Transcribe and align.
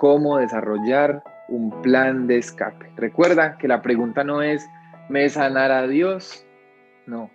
cómo 0.00 0.38
desarrollar 0.38 1.22
un 1.50 1.70
plan 1.82 2.26
de 2.26 2.38
escape. 2.38 2.90
Recuerda 2.96 3.58
que 3.58 3.68
la 3.68 3.82
pregunta 3.82 4.24
no 4.24 4.40
es, 4.40 4.66
¿me 5.10 5.28
sanará 5.28 5.86
Dios? 5.86 6.46
No, 7.06 7.30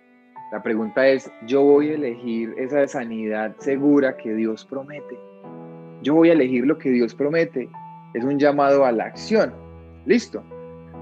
la 0.50 0.64
pregunta 0.64 1.06
es, 1.06 1.30
yo 1.46 1.62
voy 1.62 1.90
a 1.90 1.94
elegir 1.94 2.52
esa 2.58 2.84
sanidad 2.88 3.54
segura 3.60 4.16
que 4.16 4.34
Dios 4.34 4.64
promete. 4.64 5.16
Yo 6.02 6.14
voy 6.14 6.30
a 6.30 6.32
elegir 6.32 6.66
lo 6.66 6.76
que 6.76 6.90
Dios 6.90 7.14
promete. 7.14 7.68
Es 8.14 8.24
un 8.24 8.36
llamado 8.36 8.84
a 8.84 8.90
la 8.90 9.04
acción. 9.04 9.54
Listo. 10.04 10.42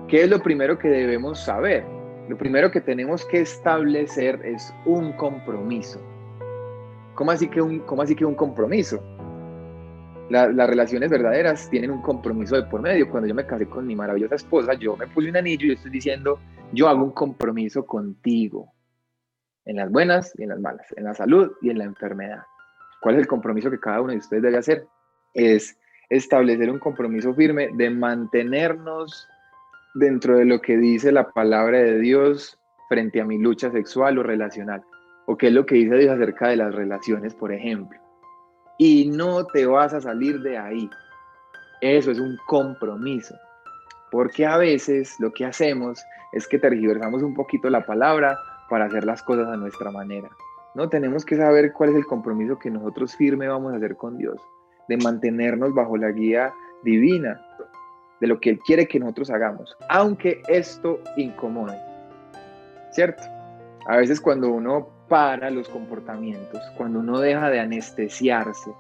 ¿Qué 0.07 0.25
es 0.25 0.29
lo 0.29 0.43
primero 0.43 0.79
que 0.79 0.89
debemos 0.89 1.43
saber? 1.47 1.83
Lo 2.29 2.37
primero 2.37 2.71
que 2.71 2.83
tenemos 2.83 3.25
que 3.25 3.41
establecer 3.41 4.39
es 4.45 4.71
un 4.85 5.13
compromiso. 5.15 5.99
¿Cómo 7.15 7.31
así 7.31 7.49
que 7.49 7.63
un, 7.63 7.79
cómo 7.81 8.03
así 8.03 8.15
que 8.15 8.27
un 8.27 8.35
compromiso? 8.35 9.03
Las 10.31 10.69
relaciones 10.69 11.11
verdaderas 11.11 11.69
tienen 11.69 11.91
un 11.91 12.01
compromiso 12.01 12.57
de 12.57 12.63
por 12.65 12.81
medio. 12.81 13.09
Cuando 13.11 13.29
yo 13.29 13.35
me 13.35 13.47
casé 13.47 13.67
con 13.67 13.87
mi 13.87 13.95
maravillosa 13.95 14.37
esposa, 14.37 14.75
yo 14.75 14.97
me 14.97 15.07
puse 15.07 15.29
un 15.29 15.37
anillo 15.37 15.67
y 15.67 15.73
estoy 15.73 15.91
diciendo, 15.91 16.39
yo 16.73 16.89
hago 16.89 17.05
un 17.05 17.13
compromiso 17.13 17.85
contigo, 17.85 18.73
en 19.67 19.77
las 19.77 19.91
buenas 19.91 20.33
y 20.39 20.43
en 20.43 20.51
las 20.51 20.61
malas, 20.61 20.87
en 20.97 21.05
la 21.05 21.15
salud 21.15 21.53
y 21.63 21.71
en 21.71 21.79
la 21.79 21.85
enfermedad. 21.85 22.43
¿Cuál 23.01 23.17
es 23.17 23.23
el 23.23 23.27
compromiso 23.27 23.71
que 23.71 23.81
cada 23.81 24.01
uno 24.01 24.13
de 24.13 24.19
ustedes 24.19 24.43
debe 24.43 24.59
hacer? 24.59 24.87
Es 25.35 25.79
establecer 26.09 26.71
un 26.71 26.79
compromiso 26.79 27.35
firme 27.35 27.71
de 27.75 27.91
mantenernos 27.91 29.29
dentro 29.95 30.37
de 30.37 30.45
lo 30.45 30.61
que 30.61 30.77
dice 30.77 31.13
la 31.13 31.31
palabra 31.31 31.79
de 31.79 31.99
Dios 31.99 32.59
frente 32.89 33.21
a 33.21 33.25
mi 33.25 33.39
lucha 33.39 33.71
sexual 33.71 34.19
o 34.19 34.23
relacional. 34.23 34.83
O 35.27 35.37
qué 35.37 35.49
es 35.49 35.53
lo 35.53 35.65
que 35.65 35.77
dice 35.77 35.97
Dios 35.97 36.13
acerca 36.15 36.49
de 36.49 36.57
las 36.57 36.75
relaciones, 36.75 37.35
por 37.35 37.53
ejemplo 37.53 38.04
y 38.79 39.09
no 39.11 39.45
te 39.47 39.67
vas 39.67 39.95
a 39.95 40.01
salir 40.01 40.41
de 40.41 40.59
ahí. 40.59 40.91
Eso 41.81 42.11
es 42.11 42.19
un 42.19 42.37
compromiso. 42.47 43.35
Porque 44.11 44.47
a 44.47 44.57
veces 44.57 45.15
lo 45.19 45.33
que 45.33 45.45
hacemos 45.45 46.03
es 46.33 46.47
que 46.47 46.59
tergiversamos 46.59 47.23
un 47.23 47.35
poquito 47.35 47.69
la 47.71 47.85
palabra 47.85 48.39
para 48.69 48.87
hacer 48.87 49.05
las 49.05 49.23
cosas 49.23 49.49
a 49.49 49.57
nuestra 49.57 49.91
manera. 49.91 50.29
No 50.75 50.89
tenemos 50.89 51.25
que 51.25 51.37
saber 51.37 51.73
cuál 51.73 51.91
es 51.91 51.97
el 51.97 52.07
compromiso 52.07 52.59
que 52.59 52.71
nosotros 52.71 53.15
firme 53.17 53.49
vamos 53.49 53.73
a 53.73 53.77
hacer 53.77 53.97
con 53.97 54.17
Dios, 54.19 54.41
de 54.89 54.97
mantenernos 54.97 55.73
bajo 55.75 55.97
la 55.97 56.11
guía 56.11 56.53
divina 56.83 57.41
de 58.21 58.27
lo 58.27 58.41
que 58.41 58.51
Él 58.51 58.59
quiere 58.61 58.89
que 58.89 58.99
nosotros 58.99 59.31
hagamos, 59.31 59.77
aunque 59.89 60.43
esto 60.49 61.01
incomode. 61.17 61.79
¿Cierto? 62.91 63.23
A 63.87 63.99
veces 63.99 64.21
cuando 64.21 64.49
uno 64.51 64.89
para 65.09 65.51
los 65.51 65.69
comportamientos, 65.69 66.63
cuando 66.77 67.01
uno 67.01 67.21
deja 67.21 67.51
de 67.51 67.61
anestesiarse, 67.61 68.71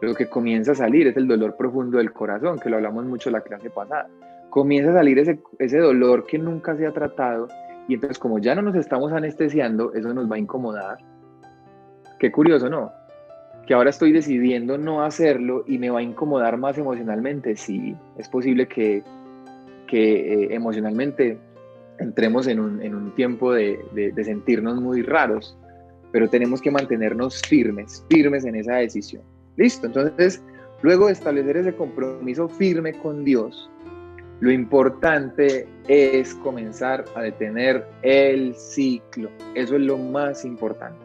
lo 0.00 0.14
que 0.14 0.28
comienza 0.28 0.72
a 0.72 0.74
salir 0.74 1.06
es 1.06 1.16
el 1.16 1.28
dolor 1.28 1.56
profundo 1.56 1.98
del 1.98 2.12
corazón, 2.12 2.58
que 2.58 2.68
lo 2.68 2.76
hablamos 2.76 3.04
mucho 3.04 3.30
la 3.30 3.40
clase 3.40 3.70
pasada. 3.70 4.08
Comienza 4.50 4.90
a 4.90 4.94
salir 4.94 5.18
ese, 5.18 5.40
ese 5.58 5.78
dolor 5.78 6.26
que 6.26 6.38
nunca 6.38 6.76
se 6.76 6.86
ha 6.86 6.92
tratado 6.92 7.48
y 7.88 7.94
entonces 7.94 8.18
como 8.18 8.38
ya 8.38 8.54
no 8.54 8.62
nos 8.62 8.74
estamos 8.74 9.12
anestesiando, 9.12 9.92
eso 9.94 10.12
nos 10.12 10.30
va 10.30 10.36
a 10.36 10.38
incomodar. 10.38 10.98
Qué 12.18 12.30
curioso, 12.30 12.68
¿no? 12.68 12.92
Que 13.66 13.74
ahora 13.74 13.90
estoy 13.90 14.12
decidiendo 14.12 14.78
no 14.78 15.02
hacerlo 15.02 15.64
y 15.66 15.78
me 15.78 15.90
va 15.90 16.00
a 16.00 16.02
incomodar 16.02 16.56
más 16.56 16.78
emocionalmente. 16.78 17.56
Sí, 17.56 17.96
es 18.18 18.28
posible 18.28 18.66
que, 18.66 19.02
que 19.86 20.44
eh, 20.44 20.54
emocionalmente 20.54 21.38
entremos 21.98 22.46
en 22.46 22.60
un, 22.60 22.82
en 22.82 22.94
un 22.94 23.14
tiempo 23.14 23.52
de, 23.52 23.78
de, 23.92 24.24
sentirnos 24.24 24.80
muy 24.80 25.02
raros, 25.02 25.56
pero 26.10 26.28
tenemos 26.28 26.60
que 26.60 26.70
mantenernos 26.70 27.40
firmes, 27.42 28.04
firmes 28.10 28.44
en 28.44 28.56
esa 28.56 28.76
decisión. 28.76 29.22
Listo, 29.56 29.86
entonces, 29.86 30.42
luego 30.82 31.06
de 31.06 31.12
establecer 31.12 31.56
ese 31.56 31.74
compromiso 31.74 32.48
firme 32.48 32.92
con 32.94 33.24
Dios, 33.24 33.70
lo 34.40 34.50
importante 34.50 35.68
es 35.86 36.34
comenzar 36.34 37.04
a 37.14 37.22
detener 37.22 37.86
el 38.02 38.54
ciclo. 38.56 39.30
Eso 39.54 39.76
es 39.76 39.82
lo 39.82 39.96
más 39.98 40.44
importante. 40.44 40.98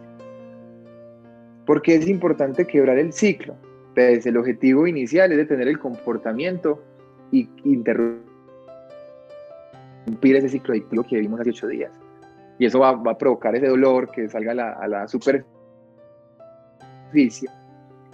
Porque 1.65 1.95
es 1.95 2.07
importante 2.07 2.65
quebrar 2.65 2.97
el 2.97 3.13
ciclo. 3.13 3.55
Pues 3.93 4.25
el 4.25 4.37
objetivo 4.37 4.87
inicial 4.87 5.31
es 5.31 5.37
detener 5.37 5.67
el 5.67 5.77
comportamiento 5.77 6.81
y 7.31 7.47
interrumpir 7.63 8.26
ese 10.21 10.49
ciclo 10.49 10.73
adictivo 10.73 11.03
que 11.03 11.19
vimos 11.19 11.39
hace 11.39 11.51
ocho 11.51 11.67
días. 11.67 11.91
Y 12.59 12.65
eso 12.65 12.79
va, 12.79 12.89
a 12.89 13.17
provocar 13.17 13.55
ese 13.55 13.67
dolor 13.67 14.09
que 14.11 14.27
salga 14.29 14.51
a 14.51 14.55
la, 14.55 14.71
a 14.73 14.87
la 14.87 15.07
superficie 15.07 15.47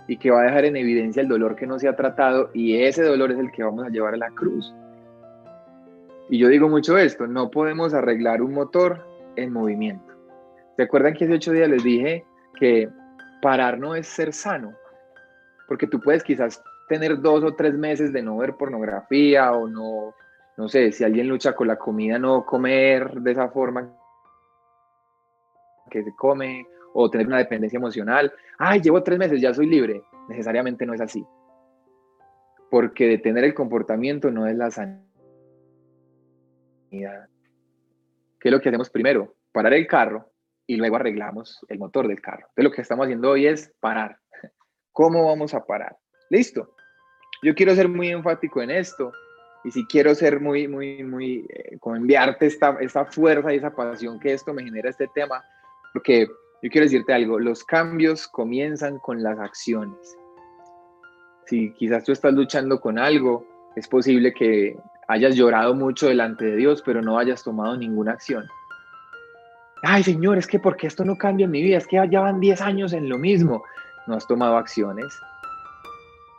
y 0.07 0.17
que 0.17 0.31
va 0.31 0.41
a 0.41 0.45
dejar 0.45 0.65
en 0.65 0.75
evidencia 0.75 1.21
el 1.21 1.29
dolor 1.29 1.55
que 1.55 1.65
no 1.65 1.79
se 1.79 1.87
ha 1.87 1.95
tratado 1.95 2.49
y 2.53 2.81
ese 2.81 3.03
dolor 3.03 3.31
es 3.31 3.39
el 3.39 3.51
que 3.51 3.63
vamos 3.63 3.85
a 3.85 3.89
llevar 3.89 4.15
a 4.15 4.17
la 4.17 4.29
cruz. 4.31 4.73
Y 6.29 6.39
yo 6.39 6.49
digo 6.49 6.67
mucho 6.67 6.97
esto, 6.97 7.27
no 7.27 7.49
podemos 7.49 7.93
arreglar 7.93 8.41
un 8.41 8.53
motor 8.53 9.05
en 9.35 9.53
movimiento. 9.53 10.13
¿Se 10.75 10.83
acuerdan 10.83 11.13
que 11.13 11.25
hace 11.25 11.35
ocho 11.35 11.51
días 11.51 11.69
les 11.69 11.83
dije 11.83 12.25
que 12.59 12.89
parar 13.41 13.79
no 13.79 13.95
es 13.95 14.07
ser 14.07 14.33
sano? 14.33 14.73
Porque 15.67 15.87
tú 15.87 15.99
puedes 15.99 16.23
quizás 16.23 16.61
tener 16.89 17.21
dos 17.21 17.43
o 17.43 17.53
tres 17.53 17.75
meses 17.75 18.11
de 18.11 18.21
no 18.21 18.37
ver 18.37 18.55
pornografía 18.55 19.51
o 19.53 19.67
no, 19.67 20.13
no 20.57 20.69
sé, 20.69 20.91
si 20.91 21.03
alguien 21.03 21.27
lucha 21.27 21.55
con 21.55 21.67
la 21.67 21.77
comida, 21.77 22.19
no 22.19 22.45
comer 22.45 23.11
de 23.21 23.31
esa 23.31 23.49
forma 23.49 23.91
que 25.89 26.03
se 26.03 26.15
come 26.15 26.67
o 26.93 27.09
tener 27.09 27.27
una 27.27 27.39
dependencia 27.39 27.77
emocional. 27.77 28.31
Ay, 28.57 28.81
llevo 28.81 29.01
tres 29.01 29.17
meses, 29.17 29.41
ya 29.41 29.53
soy 29.53 29.67
libre. 29.67 30.03
Necesariamente 30.29 30.85
no 30.85 30.93
es 30.93 31.01
así. 31.01 31.25
Porque 32.69 33.07
detener 33.07 33.43
el 33.43 33.53
comportamiento 33.53 34.29
no 34.31 34.47
es 34.47 34.55
la 34.55 34.69
sanidad. 34.71 35.03
¿Qué 36.91 38.49
es 38.49 38.51
lo 38.51 38.59
que 38.59 38.69
hacemos 38.69 38.89
primero? 38.89 39.35
Parar 39.51 39.73
el 39.73 39.87
carro 39.87 40.31
y 40.67 40.75
luego 40.75 40.95
arreglamos 40.95 41.59
el 41.67 41.79
motor 41.79 42.07
del 42.07 42.21
carro. 42.21 42.45
Entonces 42.49 42.63
lo 42.63 42.71
que 42.71 42.81
estamos 42.81 43.05
haciendo 43.05 43.31
hoy 43.31 43.47
es 43.47 43.73
parar. 43.79 44.17
¿Cómo 44.91 45.25
vamos 45.25 45.53
a 45.53 45.65
parar? 45.65 45.97
Listo. 46.29 46.75
Yo 47.41 47.55
quiero 47.55 47.75
ser 47.75 47.89
muy 47.89 48.09
enfático 48.09 48.61
en 48.61 48.71
esto 48.71 49.11
y 49.63 49.71
si 49.71 49.85
quiero 49.85 50.13
ser 50.13 50.39
muy, 50.39 50.67
muy, 50.67 51.03
muy, 51.03 51.45
eh, 51.49 51.77
como 51.79 51.95
enviarte 51.95 52.45
esta, 52.47 52.77
esta 52.81 53.05
fuerza 53.05 53.53
y 53.53 53.57
esa 53.57 53.73
pasión 53.73 54.19
que 54.19 54.33
esto 54.33 54.53
me 54.53 54.63
genera 54.63 54.89
este 54.89 55.07
tema, 55.13 55.43
porque 55.93 56.27
yo 56.61 56.69
quiero 56.69 56.85
decirte 56.85 57.13
algo, 57.13 57.39
los 57.39 57.63
cambios 57.63 58.27
comienzan 58.27 58.99
con 58.99 59.23
las 59.23 59.39
acciones. 59.39 60.17
Si 61.45 61.71
quizás 61.73 62.03
tú 62.03 62.11
estás 62.11 62.33
luchando 62.33 62.79
con 62.79 62.97
algo, 62.97 63.45
es 63.75 63.87
posible 63.87 64.33
que 64.33 64.77
hayas 65.07 65.35
llorado 65.35 65.73
mucho 65.75 66.07
delante 66.07 66.45
de 66.45 66.55
Dios, 66.57 66.81
pero 66.85 67.01
no 67.01 67.17
hayas 67.17 67.43
tomado 67.43 67.77
ninguna 67.77 68.13
acción. 68.13 68.45
Ay, 69.83 70.03
Señor, 70.03 70.37
es 70.37 70.47
que 70.47 70.59
porque 70.59 70.87
esto 70.87 71.03
no 71.03 71.17
cambia 71.17 71.45
en 71.45 71.51
mi 71.51 71.61
vida, 71.61 71.77
es 71.77 71.87
que 71.87 72.01
ya 72.09 72.21
van 72.21 72.39
10 72.39 72.61
años 72.61 72.93
en 72.93 73.09
lo 73.09 73.17
mismo. 73.17 73.63
No 74.07 74.15
has 74.15 74.25
tomado 74.27 74.55
acciones. 74.57 75.13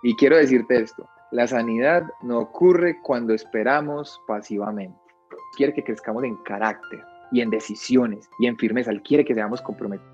Y 0.02 0.16
quiero 0.16 0.36
decirte 0.36 0.80
esto, 0.80 1.06
la 1.34 1.48
sanidad 1.48 2.04
no 2.22 2.38
ocurre 2.38 3.00
cuando 3.02 3.34
esperamos 3.34 4.22
pasivamente. 4.28 4.96
Quiere 5.56 5.74
que 5.74 5.82
crezcamos 5.82 6.22
en 6.22 6.36
carácter 6.44 7.02
y 7.32 7.40
en 7.40 7.50
decisiones 7.50 8.30
y 8.38 8.46
en 8.46 8.56
firmeza. 8.56 8.92
Él 8.92 9.02
quiere 9.02 9.24
que 9.24 9.34
seamos 9.34 9.60
comprometidos. 9.60 10.06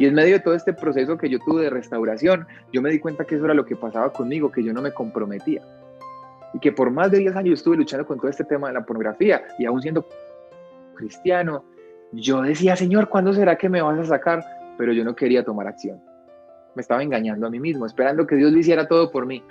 Y 0.00 0.06
en 0.06 0.14
medio 0.14 0.32
de 0.32 0.40
todo 0.40 0.56
este 0.56 0.72
proceso 0.72 1.16
que 1.18 1.28
yo 1.28 1.38
tuve 1.38 1.62
de 1.62 1.70
restauración, 1.70 2.48
yo 2.72 2.82
me 2.82 2.90
di 2.90 2.98
cuenta 2.98 3.24
que 3.24 3.36
eso 3.36 3.44
era 3.44 3.54
lo 3.54 3.64
que 3.64 3.76
pasaba 3.76 4.12
conmigo, 4.12 4.50
que 4.50 4.64
yo 4.64 4.72
no 4.72 4.82
me 4.82 4.90
comprometía. 4.90 5.62
Y 6.52 6.58
que 6.58 6.72
por 6.72 6.90
más 6.90 7.12
de 7.12 7.18
10 7.18 7.36
años 7.36 7.60
estuve 7.60 7.76
luchando 7.76 8.04
con 8.04 8.18
todo 8.18 8.28
este 8.28 8.42
tema 8.42 8.68
de 8.68 8.74
la 8.74 8.84
pornografía 8.84 9.44
y 9.56 9.66
aún 9.66 9.80
siendo 9.80 10.04
cristiano, 10.96 11.64
yo 12.10 12.42
decía, 12.42 12.74
Señor, 12.74 13.08
¿cuándo 13.08 13.32
será 13.32 13.54
que 13.54 13.68
me 13.68 13.82
vas 13.82 14.00
a 14.00 14.04
sacar? 14.04 14.44
Pero 14.78 14.92
yo 14.92 15.04
no 15.04 15.14
quería 15.14 15.44
tomar 15.44 15.68
acción 15.68 16.02
me 16.74 16.82
estaba 16.82 17.02
engañando 17.02 17.46
a 17.46 17.50
mí 17.50 17.60
mismo, 17.60 17.86
esperando 17.86 18.26
que 18.26 18.36
Dios 18.36 18.52
lo 18.52 18.58
hiciera 18.58 18.86
todo 18.86 19.10
por 19.10 19.26
mí. 19.26 19.42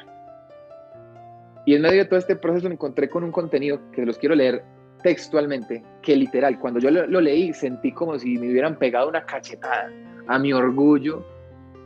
Y 1.65 1.75
en 1.75 1.81
medio 1.83 2.00
de 2.00 2.06
todo 2.06 2.19
este 2.19 2.35
proceso 2.35 2.68
me 2.68 2.73
encontré 2.73 3.09
con 3.09 3.23
un 3.23 3.31
contenido 3.31 3.79
que 3.91 4.06
los 4.06 4.18
quiero 4.18 4.35
leer 4.35 4.63
textualmente, 5.03 5.83
que 6.01 6.15
literal, 6.15 6.59
cuando 6.59 6.79
yo 6.79 6.89
lo, 6.91 7.21
leí 7.21 7.53
sentí 7.53 7.91
como 7.91 8.18
si 8.18 8.38
me 8.38 8.50
hubieran 8.50 8.77
pegado 8.77 9.09
una 9.09 9.25
cachetada 9.25 9.91
a 10.27 10.39
mi 10.39 10.53
orgullo 10.53 11.25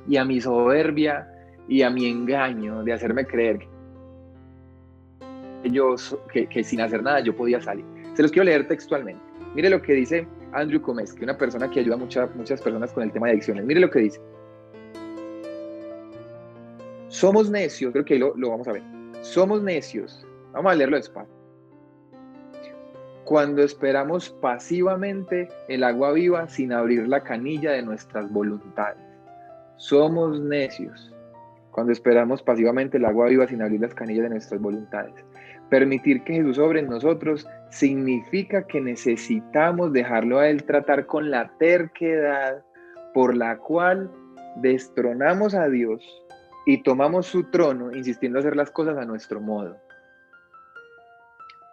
y 0.07 0.17
a 0.17 0.25
mi 0.25 0.39
soberbia 0.39 1.27
y 1.67 1.81
a 1.81 1.89
mi 1.89 2.07
engaño 2.07 2.83
de 2.83 2.93
hacerme 2.93 3.25
creer 3.25 3.59
que, 5.63 5.71
yo, 5.71 5.95
que, 6.31 6.63
sin 6.63 6.81
hacer 6.81 7.03
nada 7.03 7.21
yo 7.21 7.35
podía 7.35 7.61
salir. 7.61 7.85
Se 8.13 8.21
los 8.21 8.31
quiero 8.31 8.45
leer 8.45 8.67
textualmente. 8.67 9.21
Mire 9.55 9.69
lo 9.69 9.81
que 9.81 9.93
dice 9.93 10.27
Andrew 10.53 10.81
Comes, 10.81 11.13
que 11.13 11.23
una 11.23 11.37
persona 11.37 11.69
que 11.69 11.79
ayuda 11.79 11.95
a 11.95 11.97
muchas 11.97 12.61
personas 12.61 12.91
con 12.91 13.03
el 13.03 13.11
tema 13.11 13.27
de 13.27 13.33
adicciones. 13.33 13.65
Mire 13.65 13.79
lo 13.79 13.89
que 13.89 13.99
dice. 13.99 14.21
Somos 17.15 17.49
necios, 17.49 17.93
creo 17.93 18.03
que 18.03 18.19
lo, 18.19 18.35
lo 18.35 18.49
vamos 18.49 18.67
a 18.67 18.73
ver. 18.73 18.83
Somos 19.21 19.63
necios. 19.63 20.27
Vamos 20.51 20.73
a 20.73 20.75
leerlo 20.75 20.97
despacio. 20.97 21.33
Cuando 23.23 23.63
esperamos 23.63 24.31
pasivamente 24.41 25.47
el 25.69 25.85
agua 25.85 26.11
viva 26.11 26.49
sin 26.49 26.73
abrir 26.73 27.07
la 27.07 27.23
canilla 27.23 27.71
de 27.71 27.83
nuestras 27.83 28.29
voluntades. 28.29 29.01
Somos 29.77 30.41
necios 30.41 31.15
cuando 31.71 31.93
esperamos 31.93 32.43
pasivamente 32.43 32.97
el 32.97 33.05
agua 33.05 33.27
viva 33.27 33.47
sin 33.47 33.61
abrir 33.61 33.79
las 33.79 33.93
canillas 33.93 34.23
de 34.23 34.31
nuestras 34.31 34.59
voluntades. 34.59 35.13
Permitir 35.69 36.21
que 36.25 36.33
Jesús 36.33 36.59
obre 36.59 36.81
en 36.81 36.89
nosotros 36.89 37.47
significa 37.69 38.67
que 38.67 38.81
necesitamos 38.81 39.93
dejarlo 39.93 40.39
a 40.39 40.49
Él 40.49 40.65
tratar 40.65 41.05
con 41.05 41.31
la 41.31 41.49
terquedad 41.59 42.61
por 43.13 43.37
la 43.37 43.57
cual 43.57 44.11
destronamos 44.57 45.55
a 45.55 45.69
Dios 45.69 46.24
y 46.65 46.81
tomamos 46.83 47.27
su 47.27 47.43
trono 47.45 47.95
insistiendo 47.95 48.39
a 48.39 48.41
hacer 48.41 48.55
las 48.55 48.71
cosas 48.71 48.97
a 48.97 49.05
nuestro 49.05 49.39
modo. 49.39 49.77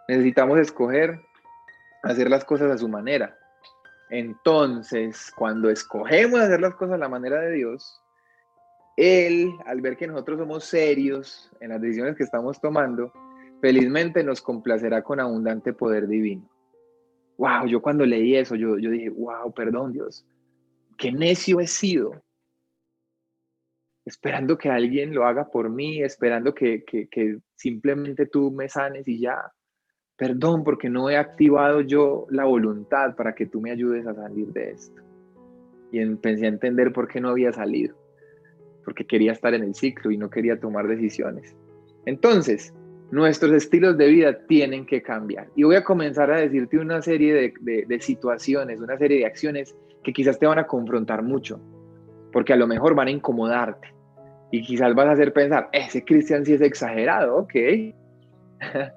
Necesitamos 0.07 0.59
escoger 0.59 1.19
hacer 2.03 2.29
las 2.29 2.45
cosas 2.45 2.69
a 2.69 2.77
su 2.77 2.87
manera. 2.87 3.37
Entonces, 4.09 5.31
cuando 5.35 5.69
escogemos 5.69 6.39
hacer 6.39 6.61
las 6.61 6.75
cosas 6.75 6.95
a 6.95 6.99
la 6.99 7.09
manera 7.09 7.39
de 7.41 7.53
Dios, 7.53 8.01
Él, 8.95 9.51
al 9.65 9.81
ver 9.81 9.97
que 9.97 10.05
nosotros 10.05 10.37
somos 10.37 10.65
serios 10.65 11.49
en 11.59 11.69
las 11.69 11.81
decisiones 11.81 12.15
que 12.15 12.23
estamos 12.23 12.61
tomando, 12.61 13.11
felizmente 13.61 14.23
nos 14.23 14.41
complacerá 14.41 15.01
con 15.01 15.19
abundante 15.19 15.73
poder 15.73 16.07
divino. 16.07 16.47
Wow, 17.37 17.65
yo 17.65 17.81
cuando 17.81 18.05
leí 18.05 18.35
eso, 18.35 18.55
yo, 18.55 18.77
yo 18.77 18.91
dije, 18.91 19.09
wow, 19.09 19.51
perdón 19.53 19.93
Dios, 19.93 20.23
qué 20.97 21.11
necio 21.11 21.59
he 21.59 21.67
sido 21.67 22.22
esperando 24.05 24.57
que 24.57 24.69
alguien 24.69 25.13
lo 25.13 25.25
haga 25.25 25.49
por 25.49 25.69
mí, 25.69 26.01
esperando 26.01 26.53
que, 26.53 26.83
simplemente 27.55 28.25
tú 28.25 28.51
me 28.51 28.67
sanes 28.67 29.07
y 29.07 29.19
ya. 29.19 29.51
Perdón 30.15 30.63
porque 30.63 30.89
no 30.89 31.09
he 31.09 31.17
activado 31.17 31.81
yo 31.81 32.27
la 32.29 32.45
voluntad 32.45 33.15
para 33.15 33.33
que 33.33 33.47
tú 33.47 33.61
me 33.61 33.71
ayudes 33.71 34.05
a 34.05 34.13
salir 34.13 34.47
de 34.47 34.71
esto. 34.71 35.01
Y 35.91 35.99
empecé 35.99 36.45
a 36.45 36.49
entender 36.49 36.91
por 36.91 37.07
qué 37.07 37.21
no 37.21 37.29
había 37.29 37.51
salido. 37.51 37.95
Porque 38.83 39.05
quería 39.05 39.31
estar 39.31 39.53
en 39.53 39.63
el 39.63 39.73
ciclo 39.73 40.11
y 40.11 40.17
no 40.17 40.29
quería 40.29 40.59
tomar 40.59 40.87
decisiones. 40.87 41.55
Entonces, 42.05 42.73
nuestros 43.11 43.53
estilos 43.53 43.97
de 43.97 44.07
vida 44.07 44.45
tienen 44.47 44.85
que 44.85 45.01
cambiar. 45.01 45.47
Y 45.55 45.63
voy 45.63 45.75
a 45.75 45.83
comenzar 45.83 46.31
a 46.31 46.37
decirte 46.37 46.77
una 46.77 47.01
serie 47.01 47.33
de, 47.33 47.85
de 47.87 48.01
situaciones, 48.01 48.79
una 48.79 48.97
serie 48.97 49.19
de 49.19 49.25
acciones 49.25 49.75
que 50.03 50.11
quizás 50.11 50.37
te 50.37 50.45
van 50.45 50.59
a 50.59 50.67
confrontar 50.67 51.23
mucho 51.23 51.61
porque 52.33 52.51
a 52.51 52.57
lo 52.57 52.67
mejor 52.67 52.95
van 52.95 53.07
a 53.07 53.11
incomodarte 53.11 53.93
y 54.51 54.61
quizás 54.61 54.93
vas 54.93 55.07
a 55.07 55.11
hacer 55.11 55.31
pensar, 55.31 55.69
ese 55.71 56.03
Cristian 56.03 56.45
sí 56.45 56.53
es 56.53 56.61
exagerado, 56.61 57.37
ok. 57.37 57.53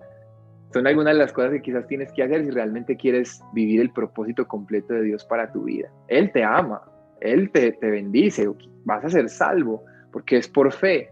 Son 0.73 0.87
algunas 0.87 1.15
de 1.15 1.21
las 1.21 1.33
cosas 1.33 1.53
que 1.53 1.63
quizás 1.63 1.87
tienes 1.87 2.13
que 2.13 2.23
hacer 2.23 2.45
si 2.45 2.51
realmente 2.51 2.97
quieres 2.97 3.41
vivir 3.55 3.81
el 3.81 3.91
propósito 3.91 4.47
completo 4.47 4.95
de 4.95 5.03
Dios 5.03 5.25
para 5.25 5.51
tu 5.53 5.65
vida. 5.65 5.89
Él 6.09 6.33
te 6.33 6.43
ama, 6.43 6.83
Él 7.21 7.51
te, 7.51 7.73
te 7.73 7.91
bendice, 7.91 8.51
vas 8.85 9.05
a 9.05 9.09
ser 9.09 9.29
salvo, 9.29 9.85
porque 10.13 10.37
es 10.39 10.49
por 10.49 10.73
fe. 10.73 11.11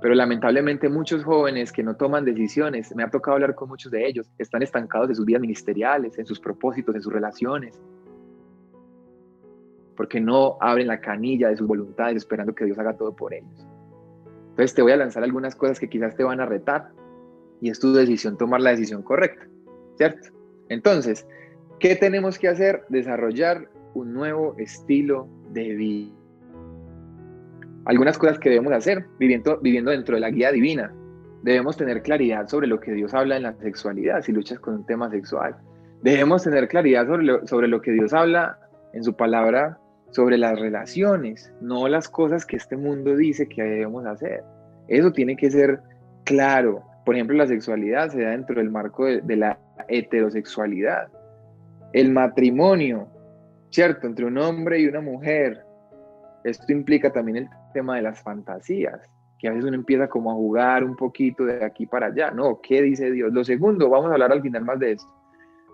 Pero 0.00 0.14
lamentablemente 0.14 0.88
muchos 0.88 1.22
jóvenes 1.24 1.70
que 1.70 1.82
no 1.82 1.94
toman 1.94 2.24
decisiones, 2.24 2.94
me 2.96 3.04
ha 3.04 3.10
tocado 3.10 3.36
hablar 3.36 3.54
con 3.54 3.68
muchos 3.68 3.92
de 3.92 4.06
ellos, 4.06 4.28
están 4.38 4.62
estancados 4.62 5.08
en 5.10 5.14
sus 5.14 5.26
vidas 5.26 5.40
ministeriales, 5.40 6.18
en 6.18 6.26
sus 6.26 6.40
propósitos, 6.40 6.94
en 6.94 7.02
sus 7.02 7.12
relaciones, 7.12 7.80
porque 9.96 10.20
no 10.20 10.56
abren 10.60 10.88
la 10.88 11.00
canilla 11.00 11.48
de 11.48 11.56
sus 11.56 11.66
voluntades 11.66 12.16
esperando 12.16 12.54
que 12.54 12.64
Dios 12.64 12.78
haga 12.78 12.96
todo 12.96 13.14
por 13.14 13.34
ellos. 13.34 13.66
Entonces 14.50 14.74
te 14.74 14.82
voy 14.82 14.92
a 14.92 14.96
lanzar 14.96 15.24
algunas 15.24 15.56
cosas 15.56 15.80
que 15.80 15.88
quizás 15.88 16.14
te 16.16 16.22
van 16.22 16.40
a 16.40 16.46
retar 16.46 16.90
y 17.60 17.70
es 17.70 17.80
tu 17.80 17.92
decisión 17.92 18.36
tomar 18.36 18.60
la 18.60 18.70
decisión 18.70 19.02
correcta, 19.02 19.46
¿cierto? 19.96 20.28
Entonces, 20.68 21.26
¿qué 21.80 21.96
tenemos 21.96 22.38
que 22.38 22.48
hacer? 22.48 22.84
Desarrollar 22.88 23.68
un 23.94 24.12
nuevo 24.12 24.54
estilo 24.58 25.28
de 25.50 25.74
vida. 25.74 26.12
Algunas 27.86 28.16
cosas 28.16 28.38
que 28.38 28.48
debemos 28.48 28.72
hacer 28.72 29.06
viviendo, 29.18 29.58
viviendo 29.58 29.90
dentro 29.90 30.14
de 30.14 30.20
la 30.20 30.30
guía 30.30 30.52
divina. 30.52 30.94
Debemos 31.42 31.76
tener 31.76 32.02
claridad 32.02 32.48
sobre 32.48 32.66
lo 32.66 32.80
que 32.80 32.92
Dios 32.92 33.12
habla 33.12 33.36
en 33.36 33.42
la 33.42 33.54
sexualidad, 33.54 34.22
si 34.22 34.32
luchas 34.32 34.58
con 34.58 34.74
un 34.74 34.86
tema 34.86 35.10
sexual. 35.10 35.56
Debemos 36.02 36.44
tener 36.44 36.68
claridad 36.68 37.06
sobre 37.06 37.46
sobre 37.46 37.68
lo 37.68 37.82
que 37.82 37.92
Dios 37.92 38.14
habla 38.14 38.58
en 38.92 39.04
su 39.04 39.14
palabra 39.14 39.78
sobre 40.14 40.38
las 40.38 40.58
relaciones, 40.58 41.52
no 41.60 41.88
las 41.88 42.08
cosas 42.08 42.46
que 42.46 42.56
este 42.56 42.76
mundo 42.76 43.16
dice 43.16 43.48
que 43.48 43.62
debemos 43.62 44.06
hacer. 44.06 44.44
Eso 44.86 45.10
tiene 45.10 45.36
que 45.36 45.50
ser 45.50 45.80
claro. 46.24 46.84
Por 47.04 47.16
ejemplo, 47.16 47.36
la 47.36 47.48
sexualidad 47.48 48.10
se 48.10 48.22
da 48.22 48.30
dentro 48.30 48.56
del 48.56 48.70
marco 48.70 49.06
de, 49.06 49.36
la 49.36 49.58
heterosexualidad. 49.88 51.08
El 51.92 52.12
matrimonio, 52.12 53.08
¿cierto? 53.70 54.06
Entre 54.06 54.24
un 54.24 54.38
hombre 54.38 54.80
y 54.80 54.86
una 54.86 55.00
mujer. 55.00 55.64
Esto 56.44 56.72
implica 56.72 57.12
también 57.12 57.38
el 57.38 57.48
tema 57.72 57.96
de 57.96 58.02
las 58.02 58.22
fantasías, 58.22 59.00
que 59.40 59.48
a 59.48 59.50
veces 59.50 59.64
uno 59.64 59.76
empieza 59.76 60.06
como 60.06 60.30
a 60.30 60.34
jugar 60.34 60.84
un 60.84 60.94
poquito 60.94 61.44
de 61.44 61.64
aquí 61.64 61.86
para 61.86 62.06
allá. 62.06 62.30
No, 62.30 62.60
¿qué 62.62 62.82
dice 62.82 63.10
Dios? 63.10 63.32
Lo 63.32 63.42
segundo, 63.42 63.90
vamos 63.90 64.10
a 64.10 64.12
hablar 64.12 64.30
al 64.30 64.42
final 64.42 64.64
más 64.64 64.78
de 64.78 64.92
esto. 64.92 65.12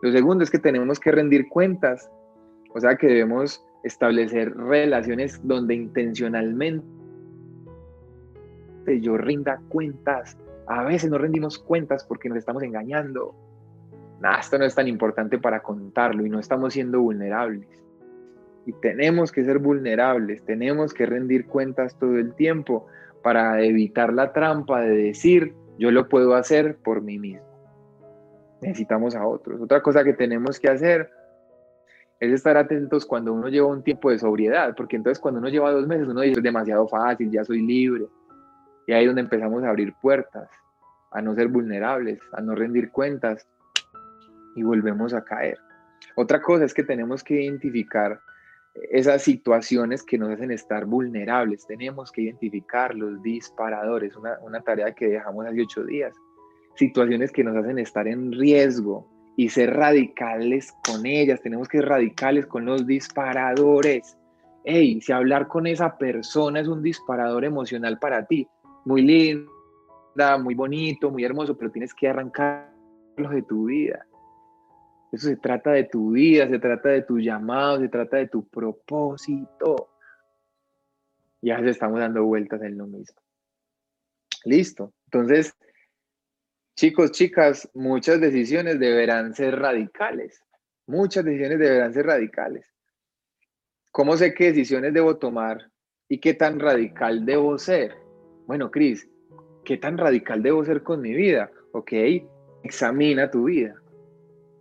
Lo 0.00 0.10
segundo 0.12 0.44
es 0.44 0.50
que 0.50 0.58
tenemos 0.58 0.98
que 0.98 1.12
rendir 1.12 1.46
cuentas, 1.50 2.10
o 2.72 2.80
sea 2.80 2.96
que 2.96 3.06
debemos 3.06 3.62
establecer 3.82 4.56
relaciones 4.56 5.40
donde 5.42 5.74
intencionalmente 5.74 6.84
yo 9.00 9.16
rinda 9.16 9.60
cuentas. 9.68 10.36
A 10.66 10.84
veces 10.84 11.10
no 11.10 11.18
rendimos 11.18 11.58
cuentas 11.58 12.04
porque 12.04 12.28
nos 12.28 12.38
estamos 12.38 12.62
engañando. 12.62 13.34
Nada, 14.20 14.38
esto 14.38 14.58
no 14.58 14.64
es 14.64 14.74
tan 14.74 14.88
importante 14.88 15.38
para 15.38 15.62
contarlo 15.62 16.26
y 16.26 16.30
no 16.30 16.38
estamos 16.38 16.74
siendo 16.74 17.00
vulnerables. 17.00 17.66
Y 18.66 18.72
tenemos 18.74 19.32
que 19.32 19.44
ser 19.44 19.58
vulnerables, 19.58 20.44
tenemos 20.44 20.92
que 20.92 21.06
rendir 21.06 21.46
cuentas 21.46 21.98
todo 21.98 22.16
el 22.16 22.34
tiempo 22.34 22.86
para 23.22 23.62
evitar 23.62 24.12
la 24.12 24.32
trampa 24.32 24.82
de 24.82 24.96
decir, 24.96 25.54
yo 25.78 25.90
lo 25.90 26.08
puedo 26.08 26.34
hacer 26.34 26.76
por 26.76 27.00
mí 27.00 27.18
mismo. 27.18 27.46
Necesitamos 28.60 29.16
a 29.16 29.26
otros. 29.26 29.60
Otra 29.60 29.82
cosa 29.82 30.04
que 30.04 30.12
tenemos 30.12 30.60
que 30.60 30.68
hacer 30.68 31.10
es 32.20 32.32
estar 32.32 32.58
atentos 32.58 33.06
cuando 33.06 33.32
uno 33.32 33.48
lleva 33.48 33.66
un 33.66 33.82
tiempo 33.82 34.10
de 34.10 34.18
sobriedad, 34.18 34.74
porque 34.76 34.96
entonces 34.96 35.18
cuando 35.18 35.40
uno 35.40 35.48
lleva 35.48 35.72
dos 35.72 35.86
meses 35.86 36.06
uno 36.06 36.20
dice 36.20 36.38
es 36.38 36.42
demasiado 36.42 36.86
fácil, 36.86 37.30
ya 37.30 37.44
soy 37.44 37.62
libre. 37.62 38.06
Y 38.86 38.92
ahí 38.92 39.04
es 39.04 39.08
donde 39.08 39.22
empezamos 39.22 39.64
a 39.64 39.70
abrir 39.70 39.94
puertas, 40.02 40.50
a 41.12 41.22
no 41.22 41.34
ser 41.34 41.48
vulnerables, 41.48 42.20
a 42.32 42.42
no 42.42 42.54
rendir 42.54 42.90
cuentas 42.90 43.48
y 44.54 44.62
volvemos 44.62 45.14
a 45.14 45.24
caer. 45.24 45.58
Otra 46.14 46.42
cosa 46.42 46.64
es 46.64 46.74
que 46.74 46.82
tenemos 46.82 47.24
que 47.24 47.42
identificar 47.42 48.20
esas 48.90 49.22
situaciones 49.22 50.02
que 50.02 50.18
nos 50.18 50.30
hacen 50.30 50.50
estar 50.50 50.84
vulnerables. 50.84 51.66
Tenemos 51.66 52.12
que 52.12 52.22
identificar 52.22 52.94
los 52.94 53.22
disparadores, 53.22 54.14
una, 54.16 54.38
una 54.40 54.60
tarea 54.60 54.92
que 54.94 55.08
dejamos 55.08 55.46
hace 55.46 55.62
ocho 55.62 55.84
días. 55.84 56.14
Situaciones 56.74 57.32
que 57.32 57.44
nos 57.44 57.56
hacen 57.56 57.78
estar 57.78 58.06
en 58.06 58.32
riesgo, 58.32 59.08
y 59.36 59.48
ser 59.48 59.74
radicales 59.74 60.74
con 60.86 61.06
ellas, 61.06 61.40
tenemos 61.40 61.68
que 61.68 61.78
ser 61.78 61.88
radicales 61.88 62.46
con 62.46 62.64
los 62.64 62.86
disparadores. 62.86 64.16
Hey, 64.64 65.00
si 65.00 65.12
hablar 65.12 65.48
con 65.48 65.66
esa 65.66 65.96
persona 65.96 66.60
es 66.60 66.68
un 66.68 66.82
disparador 66.82 67.44
emocional 67.44 67.98
para 67.98 68.26
ti, 68.26 68.46
muy 68.84 69.02
linda, 69.02 70.38
muy 70.38 70.54
bonito, 70.54 71.10
muy 71.10 71.24
hermoso, 71.24 71.56
pero 71.56 71.70
tienes 71.70 71.94
que 71.94 72.08
arrancarlo 72.08 73.30
de 73.30 73.42
tu 73.42 73.66
vida. 73.66 74.06
Eso 75.12 75.28
se 75.28 75.36
trata 75.36 75.72
de 75.72 75.84
tu 75.84 76.12
vida, 76.12 76.48
se 76.48 76.58
trata 76.58 76.90
de 76.90 77.02
tu 77.02 77.18
llamado, 77.18 77.80
se 77.80 77.88
trata 77.88 78.18
de 78.18 78.28
tu 78.28 78.46
propósito. 78.46 79.88
Ya 81.42 81.58
se 81.60 81.70
estamos 81.70 81.98
dando 81.98 82.24
vueltas 82.24 82.62
en 82.62 82.78
lo 82.78 82.86
mismo. 82.86 83.20
Listo. 84.44 84.92
Entonces, 85.06 85.56
Chicos, 86.80 87.10
chicas, 87.10 87.68
muchas 87.74 88.22
decisiones 88.22 88.80
deberán 88.80 89.34
ser 89.34 89.60
radicales. 89.60 90.42
Muchas 90.86 91.26
decisiones 91.26 91.58
deberán 91.58 91.92
ser 91.92 92.06
radicales. 92.06 92.64
¿Cómo 93.92 94.16
sé 94.16 94.32
qué 94.32 94.46
decisiones 94.46 94.94
debo 94.94 95.18
tomar 95.18 95.70
y 96.08 96.20
qué 96.20 96.32
tan 96.32 96.58
radical 96.58 97.26
debo 97.26 97.58
ser? 97.58 97.92
Bueno, 98.46 98.70
Cris, 98.70 99.06
¿qué 99.62 99.76
tan 99.76 99.98
radical 99.98 100.42
debo 100.42 100.64
ser 100.64 100.82
con 100.82 101.02
mi 101.02 101.12
vida? 101.12 101.50
Ok, 101.72 101.92
examina 102.64 103.30
tu 103.30 103.44
vida. 103.44 103.74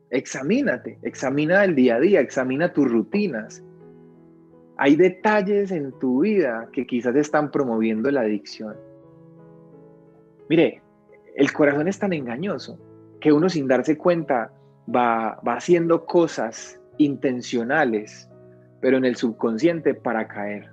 Examínate, 0.10 1.00
examina 1.04 1.64
el 1.64 1.74
día 1.74 1.96
a 1.96 2.00
día, 2.02 2.20
examina 2.20 2.74
tus 2.74 2.92
rutinas. 2.92 3.64
Hay 4.76 4.98
detalles 4.98 5.72
en 5.72 5.98
tu 6.00 6.24
vida 6.24 6.68
que 6.74 6.86
quizás 6.86 7.16
están 7.16 7.50
promoviendo 7.50 8.12
la 8.12 8.24
adicción. 8.24 8.76
Mire, 10.50 10.82
el 11.36 11.52
corazón 11.54 11.88
es 11.88 12.00
tan 12.00 12.14
engañoso 12.14 12.80
que 13.20 13.32
uno 13.32 13.50
sin 13.50 13.68
darse 13.68 13.98
cuenta 13.98 14.52
va, 14.94 15.40
haciendo 15.46 16.06
cosas 16.06 16.80
intencionales, 16.98 18.30
pero 18.82 18.98
en 18.98 19.06
el 19.06 19.16
subconsciente 19.16 19.94
para 19.94 20.28
caer. 20.28 20.70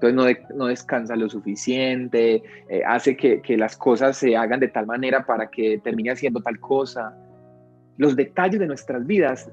Entonces 0.00 0.38
no, 0.54 0.66
descansa 0.66 1.14
lo 1.14 1.28
suficiente, 1.28 2.42
eh, 2.68 2.82
hace 2.84 3.16
que, 3.16 3.40
que, 3.40 3.56
las 3.56 3.76
cosas 3.76 4.16
se 4.16 4.36
hagan 4.36 4.58
de 4.58 4.66
tal 4.68 4.86
manera 4.86 5.24
para 5.24 5.48
que 5.48 5.78
termine 5.78 6.10
haciendo 6.10 6.40
tal 6.40 6.58
cosa. 6.58 7.16
Los 7.98 8.16
detalles 8.16 8.58
de 8.58 8.66
nuestras 8.66 9.06
vidas, 9.06 9.48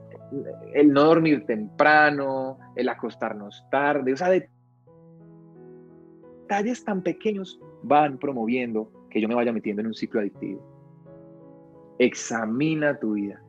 el 0.74 0.91
no 0.91 1.03
dormir 1.03 1.45
temprano, 1.45 2.57
el 2.75 2.89
acostarnos 2.89 3.63
tarde, 3.69 4.13
o 4.13 4.17
sea, 4.17 4.29
detalles 6.48 6.83
tan 6.83 7.03
pequeños 7.03 7.59
van 7.83 8.17
promoviendo 8.17 8.91
que 9.09 9.21
yo 9.21 9.27
me 9.27 9.35
vaya 9.35 9.51
metiendo 9.51 9.81
en 9.81 9.87
un 9.87 9.93
ciclo 9.93 10.19
adictivo. 10.19 10.61
Examina 11.97 12.97
tu 12.99 13.13
vida 13.13 13.41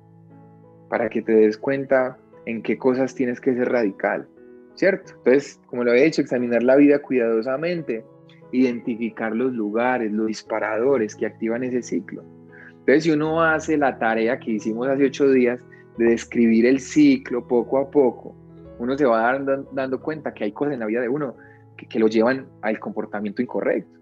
para 0.88 1.08
que 1.08 1.22
te 1.22 1.32
des 1.32 1.56
cuenta 1.56 2.18
en 2.46 2.62
qué 2.62 2.76
cosas 2.76 3.14
tienes 3.14 3.40
que 3.40 3.54
ser 3.54 3.70
radical, 3.70 4.26
¿cierto? 4.74 5.12
Entonces, 5.18 5.60
como 5.66 5.84
lo 5.84 5.92
he 5.92 6.04
dicho, 6.04 6.20
examinar 6.20 6.62
la 6.62 6.76
vida 6.76 7.00
cuidadosamente, 7.00 8.04
identificar 8.50 9.34
los 9.34 9.52
lugares, 9.52 10.10
los 10.10 10.26
disparadores 10.26 11.14
que 11.14 11.26
activan 11.26 11.62
ese 11.62 11.82
ciclo. 11.82 12.24
Entonces, 12.70 13.04
si 13.04 13.10
uno 13.12 13.42
hace 13.42 13.76
la 13.76 13.98
tarea 13.98 14.40
que 14.40 14.52
hicimos 14.52 14.88
hace 14.88 15.04
ocho 15.04 15.30
días 15.30 15.62
de 15.96 16.06
describir 16.06 16.66
el 16.66 16.80
ciclo 16.80 17.46
poco 17.46 17.78
a 17.78 17.90
poco, 17.90 18.34
uno 18.78 18.96
se 18.96 19.04
va 19.04 19.20
dando, 19.20 19.68
dando 19.72 20.00
cuenta 20.00 20.32
que 20.32 20.44
hay 20.44 20.52
cosas 20.52 20.74
en 20.74 20.80
la 20.80 20.86
vida 20.86 21.02
de 21.02 21.08
uno 21.08 21.36
que 21.76 21.98
lo 21.98 22.08
llevan 22.08 22.46
al 22.62 22.78
comportamiento 22.78 23.40
incorrecto. 23.42 23.99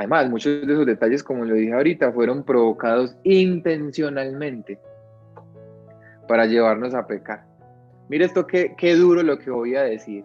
Además, 0.00 0.30
muchos 0.30 0.66
de 0.66 0.72
esos 0.72 0.86
detalles, 0.86 1.22
como 1.22 1.44
lo 1.44 1.52
dije 1.52 1.74
ahorita, 1.74 2.10
fueron 2.10 2.42
provocados 2.42 3.14
intencionalmente 3.22 4.80
para 6.26 6.46
llevarnos 6.46 6.94
a 6.94 7.06
pecar. 7.06 7.44
Mire 8.08 8.24
esto, 8.24 8.46
qué, 8.46 8.74
qué 8.78 8.94
duro 8.94 9.22
lo 9.22 9.38
que 9.38 9.50
voy 9.50 9.76
a 9.76 9.82
decir. 9.82 10.24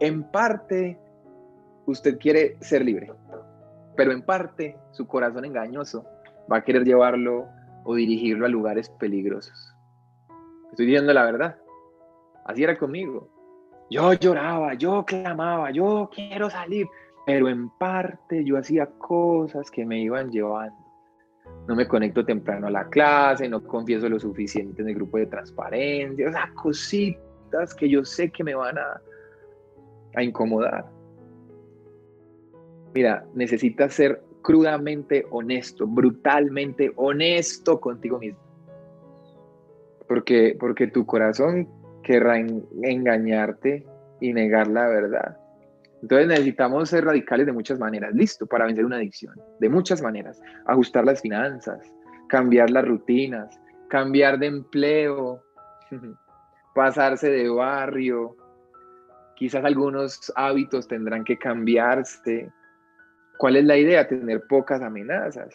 En 0.00 0.22
parte, 0.22 0.98
usted 1.84 2.18
quiere 2.18 2.56
ser 2.60 2.82
libre, 2.82 3.12
pero 3.94 4.10
en 4.10 4.22
parte, 4.22 4.78
su 4.92 5.06
corazón 5.06 5.44
engañoso 5.44 6.06
va 6.50 6.56
a 6.56 6.64
querer 6.64 6.84
llevarlo 6.84 7.46
o 7.84 7.94
dirigirlo 7.94 8.46
a 8.46 8.48
lugares 8.48 8.88
peligrosos. 8.88 9.76
Estoy 10.70 10.86
diciendo 10.86 11.12
la 11.12 11.24
verdad. 11.24 11.58
Así 12.46 12.64
era 12.64 12.78
conmigo. 12.78 13.28
Yo 13.90 14.14
lloraba, 14.14 14.72
yo 14.72 15.04
clamaba, 15.04 15.70
yo 15.72 16.08
quiero 16.10 16.48
salir, 16.48 16.86
pero 17.28 17.50
en 17.50 17.68
parte 17.68 18.42
yo 18.42 18.56
hacía 18.56 18.86
cosas 18.86 19.70
que 19.70 19.84
me 19.84 20.00
iban 20.00 20.30
llevando. 20.30 20.74
No 21.66 21.76
me 21.76 21.86
conecto 21.86 22.24
temprano 22.24 22.68
a 22.68 22.70
la 22.70 22.88
clase, 22.88 23.46
no 23.50 23.62
confieso 23.62 24.08
lo 24.08 24.18
suficiente 24.18 24.80
en 24.80 24.88
el 24.88 24.94
grupo 24.94 25.18
de 25.18 25.26
transparencia, 25.26 26.26
o 26.26 26.32
sea, 26.32 26.50
cositas 26.54 27.74
que 27.74 27.86
yo 27.90 28.02
sé 28.02 28.30
que 28.30 28.42
me 28.42 28.54
van 28.54 28.78
a, 28.78 29.02
a 30.14 30.22
incomodar. 30.22 30.86
Mira, 32.94 33.26
necesitas 33.34 33.92
ser 33.92 34.22
crudamente 34.40 35.26
honesto, 35.28 35.86
brutalmente 35.86 36.92
honesto 36.96 37.78
contigo 37.78 38.20
mismo. 38.20 38.40
Porque, 40.08 40.56
porque 40.58 40.86
tu 40.86 41.04
corazón 41.04 41.68
querrá 42.02 42.38
engañarte 42.38 43.84
y 44.18 44.32
negar 44.32 44.68
la 44.68 44.86
verdad. 44.88 45.47
Entonces 46.02 46.28
necesitamos 46.28 46.88
ser 46.88 47.04
radicales 47.04 47.46
de 47.46 47.52
muchas 47.52 47.78
maneras, 47.78 48.14
listo, 48.14 48.46
para 48.46 48.66
vencer 48.66 48.84
una 48.84 48.96
adicción, 48.96 49.34
de 49.58 49.68
muchas 49.68 50.00
maneras. 50.00 50.40
Ajustar 50.66 51.04
las 51.04 51.20
finanzas, 51.20 51.92
cambiar 52.28 52.70
las 52.70 52.86
rutinas, 52.86 53.60
cambiar 53.88 54.38
de 54.38 54.46
empleo, 54.46 55.42
pasarse 56.74 57.30
de 57.30 57.48
barrio. 57.48 58.36
Quizás 59.34 59.64
algunos 59.64 60.32
hábitos 60.36 60.86
tendrán 60.86 61.24
que 61.24 61.36
cambiarse. 61.36 62.50
¿Cuál 63.38 63.56
es 63.56 63.64
la 63.64 63.76
idea? 63.76 64.06
Tener 64.06 64.46
pocas 64.48 64.82
amenazas. 64.82 65.54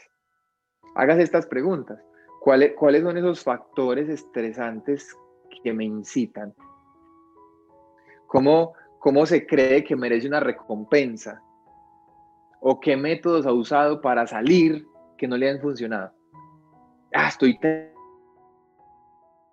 Hagas 0.96 1.20
estas 1.20 1.46
preguntas. 1.46 2.00
¿Cuáles, 2.42 2.74
¿Cuáles 2.74 3.04
son 3.04 3.18
esos 3.18 3.42
factores 3.44 4.10
estresantes 4.10 5.16
que 5.64 5.74
me 5.74 5.86
incitan? 5.86 6.54
¿Cómo, 8.28 8.74
¿Cómo 9.04 9.26
se 9.26 9.46
cree 9.46 9.84
que 9.84 9.98
merece 9.98 10.30
una 10.30 10.40
recompensa? 10.40 11.44
¿O 12.62 12.80
qué 12.80 12.96
métodos 12.96 13.46
ha 13.46 13.52
usado 13.52 14.00
para 14.00 14.26
salir 14.26 14.88
que 15.18 15.28
no 15.28 15.36
le 15.36 15.50
han 15.50 15.60
funcionado? 15.60 16.14
Ah, 17.14 17.28
estoy 17.28 17.60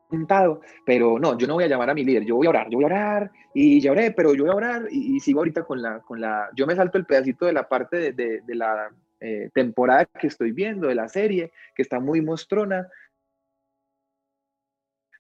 tentado, 0.08 0.60
pero 0.86 1.18
no, 1.18 1.36
yo 1.36 1.48
no 1.48 1.54
voy 1.54 1.64
a 1.64 1.66
llamar 1.66 1.90
a 1.90 1.94
mi 1.94 2.04
líder, 2.04 2.24
yo 2.24 2.36
voy 2.36 2.46
a 2.46 2.50
orar, 2.50 2.68
yo 2.70 2.76
voy 2.76 2.84
a 2.84 2.86
orar 2.86 3.32
y 3.52 3.80
ya 3.80 3.90
oré, 3.90 4.12
pero 4.12 4.34
yo 4.34 4.44
voy 4.44 4.52
a 4.52 4.56
orar 4.56 4.86
y, 4.88 5.18
sigo 5.18 5.40
ahorita 5.40 5.64
con 5.64 5.82
la, 5.82 5.98
con 5.98 6.20
la, 6.20 6.48
yo 6.54 6.64
me 6.64 6.76
salto 6.76 6.96
el 6.96 7.06
pedacito 7.06 7.46
de 7.46 7.52
la 7.52 7.68
parte 7.68 8.12
de, 8.12 8.42
la 8.54 8.88
eh, 9.18 9.50
temporada 9.52 10.04
que 10.04 10.28
estoy 10.28 10.52
viendo, 10.52 10.86
de 10.86 10.94
la 10.94 11.08
serie, 11.08 11.50
que 11.74 11.82
está 11.82 11.98
muy 11.98 12.20
mostrona, 12.20 12.86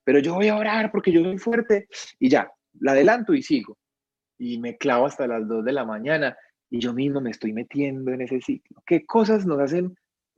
pero 0.04 0.20
yo 0.20 0.34
voy 0.34 0.46
a 0.46 0.56
orar 0.56 0.92
porque 0.92 1.10
yo 1.10 1.20
soy 1.20 1.38
fuerte 1.38 1.88
y 2.20 2.28
ya, 2.28 2.48
la 2.78 2.92
adelanto 2.92 3.34
y 3.34 3.42
sigo 3.42 3.79
y 4.40 4.58
me 4.58 4.78
clavo 4.78 5.04
hasta 5.04 5.26
las 5.26 5.46
2 5.46 5.64
de 5.64 5.72
la 5.72 5.84
mañana 5.84 6.36
y 6.70 6.80
yo 6.80 6.94
mismo 6.94 7.20
me 7.20 7.30
estoy 7.30 7.52
metiendo 7.52 8.10
en 8.10 8.22
ese 8.22 8.40
ciclo. 8.40 8.82
¿Qué 8.86 9.04
cosas 9.04 9.44
nos 9.44 9.60
hacen 9.60 9.94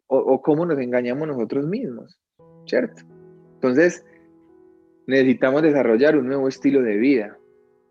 o, 0.09 0.42
cómo 0.42 0.66
nos 0.66 0.78
engañamos 0.78 1.28
nosotros 1.28 1.66
mismos? 1.66 2.18
¿Cierto? 2.66 3.02
Entonces, 3.54 4.04
necesitamos 5.06 5.62
desarrollar 5.62 6.18
un 6.18 6.26
nuevo 6.26 6.49
estilo 6.49 6.82
de 6.82 6.97
vida. 6.97 7.38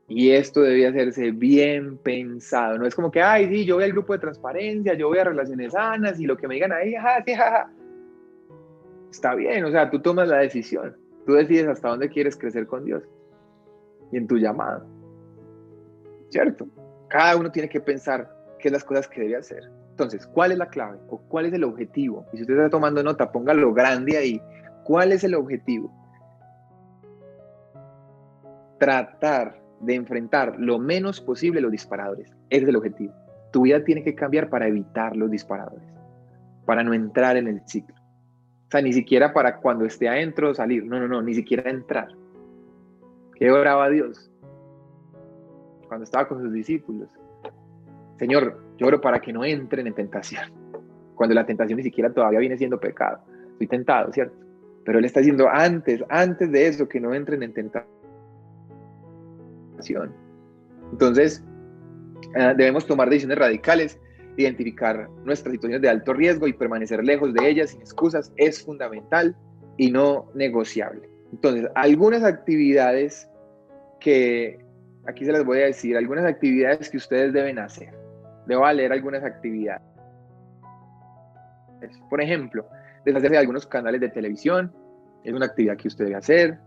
Y 0.08 0.32
esto 0.32 0.62
debe 0.62 0.86
hacerse 0.86 1.32
bien 1.32 1.98
pensado. 1.98 2.78
No 2.78 2.86
es 2.86 2.94
como 2.94 3.10
que, 3.10 3.22
ay, 3.22 3.48
sí, 3.48 3.66
yo 3.66 3.76
voy 3.76 3.86
al 3.86 3.94
grupo 3.94 4.12
de 4.12 4.20
transparencia, 4.20 4.94
yo 4.96 5.08
voy 5.08 5.20
a 5.20 5.24
relaciones 5.24 5.72
sanas 5.72 6.20
y 6.20 6.26
lo 6.26 6.36
que 6.36 6.50
me 6.50 6.56
digan 6.56 6.74
ahí, 6.74 6.94
ja, 6.94 7.24
sí, 7.26 7.34
ja, 7.34 7.72
Está 9.10 9.34
bien, 9.36 9.64
o 9.64 9.72
sea, 9.72 9.90
tú 9.90 10.02
tomas 10.02 10.28
la 10.28 10.40
decisión. 10.40 10.98
Tú 11.26 11.34
decides 11.34 11.70
hasta 11.70 11.90
dónde 11.90 12.10
quieres 12.10 12.36
crecer 12.36 12.68
con 12.68 12.84
Dios 12.84 13.04
y 14.12 14.18
en 14.18 14.28
tu 14.28 14.38
llamado. 14.38 14.91
¿Cierto? 16.32 16.68
Cada 17.10 17.36
uno 17.36 17.52
tiene 17.52 17.70
que 17.70 17.82
pensar 17.82 18.30
qué 18.60 18.70
es 18.70 18.72
las 18.72 18.84
cosas 18.84 19.08
que 19.08 19.22
debe 19.22 19.36
hacer. 19.36 19.70
Entonces, 19.92 20.26
¿cuál 20.26 20.54
es 20.54 20.58
la 20.58 20.68
clave 20.68 20.98
o 21.10 21.20
cuál 21.28 21.46
es 21.46 21.54
el 21.54 21.64
objetivo? 21.64 22.26
Y 22.34 22.38
si 22.38 22.44
usted 22.44 22.56
está 22.56 22.70
tomando 22.70 23.04
nota, 23.04 23.32
póngalo 23.32 23.74
grande 23.74 24.18
ahí. 24.18 24.42
¿Cuál 24.84 25.12
es 25.12 25.24
el 25.24 25.36
objetivo? 25.36 25.94
Tratar 28.80 29.62
de 29.82 29.96
enfrentar 29.96 30.56
lo 30.58 30.80
menos 30.80 31.20
posible 31.20 31.62
los 31.62 31.72
disparadores. 31.72 32.32
Ese 32.50 32.64
es 32.64 32.70
el 32.70 32.76
objetivo. 32.78 33.14
Tu 33.52 33.64
vida 33.64 33.84
tiene 33.84 34.04
que 34.04 34.16
cambiar 34.16 34.50
para 34.50 34.68
evitar 34.68 35.16
los 35.16 35.30
disparadores, 35.30 35.88
para 36.66 36.84
no 36.84 36.94
entrar 36.94 37.36
en 37.36 37.48
el 37.48 37.62
ciclo. 37.68 37.96
O 37.96 38.72
sea, 38.72 38.82
ni 38.82 38.94
siquiera 38.94 39.34
para 39.34 39.58
cuando 39.58 39.84
esté 39.84 40.08
adentro 40.08 40.56
salir. 40.56 40.86
No, 40.86 40.98
no, 41.00 41.08
no, 41.08 41.22
ni 41.22 41.34
siquiera 41.34 41.70
entrar. 41.70 42.08
¿Qué 43.36 43.52
oraba 43.52 43.90
Dios? 43.90 44.31
Cuando 45.92 46.06
estaba 46.06 46.26
con 46.26 46.42
sus 46.42 46.54
discípulos. 46.54 47.10
Señor, 48.18 48.64
lloro 48.78 49.02
para 49.02 49.20
que 49.20 49.34
no 49.34 49.44
entren 49.44 49.88
en 49.88 49.94
tentación, 49.94 50.50
cuando 51.16 51.36
la 51.36 51.46
tentación 51.46 51.76
ni 51.76 51.84
siquiera 51.84 52.14
todavía 52.14 52.40
viene 52.40 52.58
siendo 52.58 52.80
pecado. 52.80 53.20
Estoy 53.52 53.68
tentado, 53.68 54.14
¿cierto? 54.14 54.34
Pero 54.86 55.00
Él 55.00 55.04
está 55.04 55.20
diciendo 55.20 55.50
antes, 55.52 56.02
antes 56.08 56.50
de 56.50 56.66
eso, 56.66 56.88
que 56.88 57.02
no 57.02 57.14
entren 57.14 57.44
en 57.44 57.54
tentación. 57.54 57.90
Entonces, 60.94 61.44
eh, 62.38 62.54
debemos 62.56 62.86
tomar 62.86 63.10
decisiones 63.10 63.38
radicales, 63.38 64.00
identificar 64.38 65.10
nuestras 65.26 65.52
situaciones 65.52 65.82
de 65.82 65.90
alto 65.90 66.14
riesgo 66.14 66.48
y 66.48 66.54
permanecer 66.54 67.04
lejos 67.04 67.34
de 67.34 67.50
ellas 67.50 67.72
sin 67.72 67.82
excusas 67.82 68.32
es 68.38 68.64
fundamental 68.64 69.36
y 69.76 69.92
no 69.92 70.30
negociable. 70.36 71.10
Entonces, 71.34 71.70
algunas 71.76 72.24
actividades 72.24 73.28
que 74.00 74.71
aquí 75.08 75.26
se 75.26 75.32
les 75.32 75.46
voy 75.46 75.60
a 75.60 75.66
decir 75.66 75.98
algunas 75.98 76.26
actividades 76.26 76.90
que 76.90 76.98
ustedes 76.98 77.34
deben 77.34 77.60
hacer. 77.60 77.94
Debo 78.46 78.70
leer 78.72 78.92
algunas 78.92 79.24
actividades. 79.24 79.82
Por 82.10 82.22
ejemplo, 82.22 82.68
deshacerse 83.06 83.34
de 83.34 83.40
algunos 83.40 83.66
canales 83.66 84.02
de 84.02 84.10
televisión, 84.10 84.72
es 85.24 85.34
una 85.34 85.48
actividad 85.48 85.78
que 85.78 85.88
usted 85.88 86.06
debe 86.06 86.18
hacer. 86.18 86.60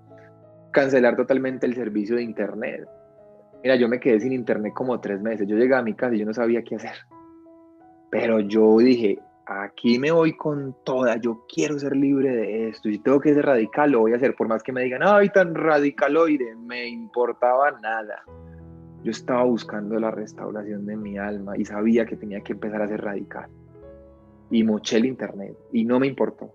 Cancelar 0.72 1.16
totalmente 1.16 1.66
el 1.66 1.74
servicio 1.74 2.16
de 2.16 2.22
internet. 2.22 2.88
Mira, 3.62 3.76
yo 3.76 3.88
me 3.88 4.00
quedé 4.00 4.20
sin 4.20 4.32
internet 4.32 4.72
como 4.74 5.00
tres 5.00 5.20
meses. 5.20 5.46
Yo 5.46 5.56
llegué 5.56 5.74
a 5.74 5.82
mi 5.82 5.94
casa 5.94 6.14
y 6.14 6.18
yo 6.18 6.26
no 6.26 6.34
sabía 6.34 6.62
qué 6.62 6.76
hacer. 6.76 6.96
Pero 8.10 8.40
yo 8.40 8.76
dije, 8.78 9.18
aquí 9.46 9.98
me 9.98 10.10
voy 10.10 10.36
con 10.36 10.74
toda, 10.84 11.16
yo 11.16 11.44
quiero 11.52 11.78
ser 11.78 11.96
libre 11.96 12.34
de 12.34 12.68
esto, 12.68 12.88
y 12.88 12.98
tengo 12.98 13.20
que 13.20 13.34
ser 13.34 13.44
radical, 13.44 13.92
lo 13.92 14.00
voy 14.00 14.12
a 14.12 14.16
hacer, 14.16 14.34
por 14.34 14.48
más 14.48 14.62
que 14.62 14.72
me 14.72 14.82
digan, 14.82 15.02
ay, 15.04 15.28
tan 15.28 15.54
radicaloide, 15.54 16.54
me 16.56 16.88
importaba 16.88 17.70
nada. 17.82 18.22
Yo 19.02 19.10
estaba 19.10 19.44
buscando 19.44 19.98
la 20.00 20.10
restauración 20.10 20.86
de 20.86 20.96
mi 20.96 21.18
alma 21.18 21.58
y 21.58 21.64
sabía 21.64 22.06
que 22.06 22.16
tenía 22.16 22.40
que 22.40 22.54
empezar 22.54 22.80
a 22.80 22.88
ser 22.88 23.02
radical. 23.02 23.50
Y 24.50 24.64
moché 24.64 24.96
el 24.96 25.04
internet 25.04 25.54
y 25.72 25.84
no 25.84 26.00
me 26.00 26.06
importó. 26.06 26.54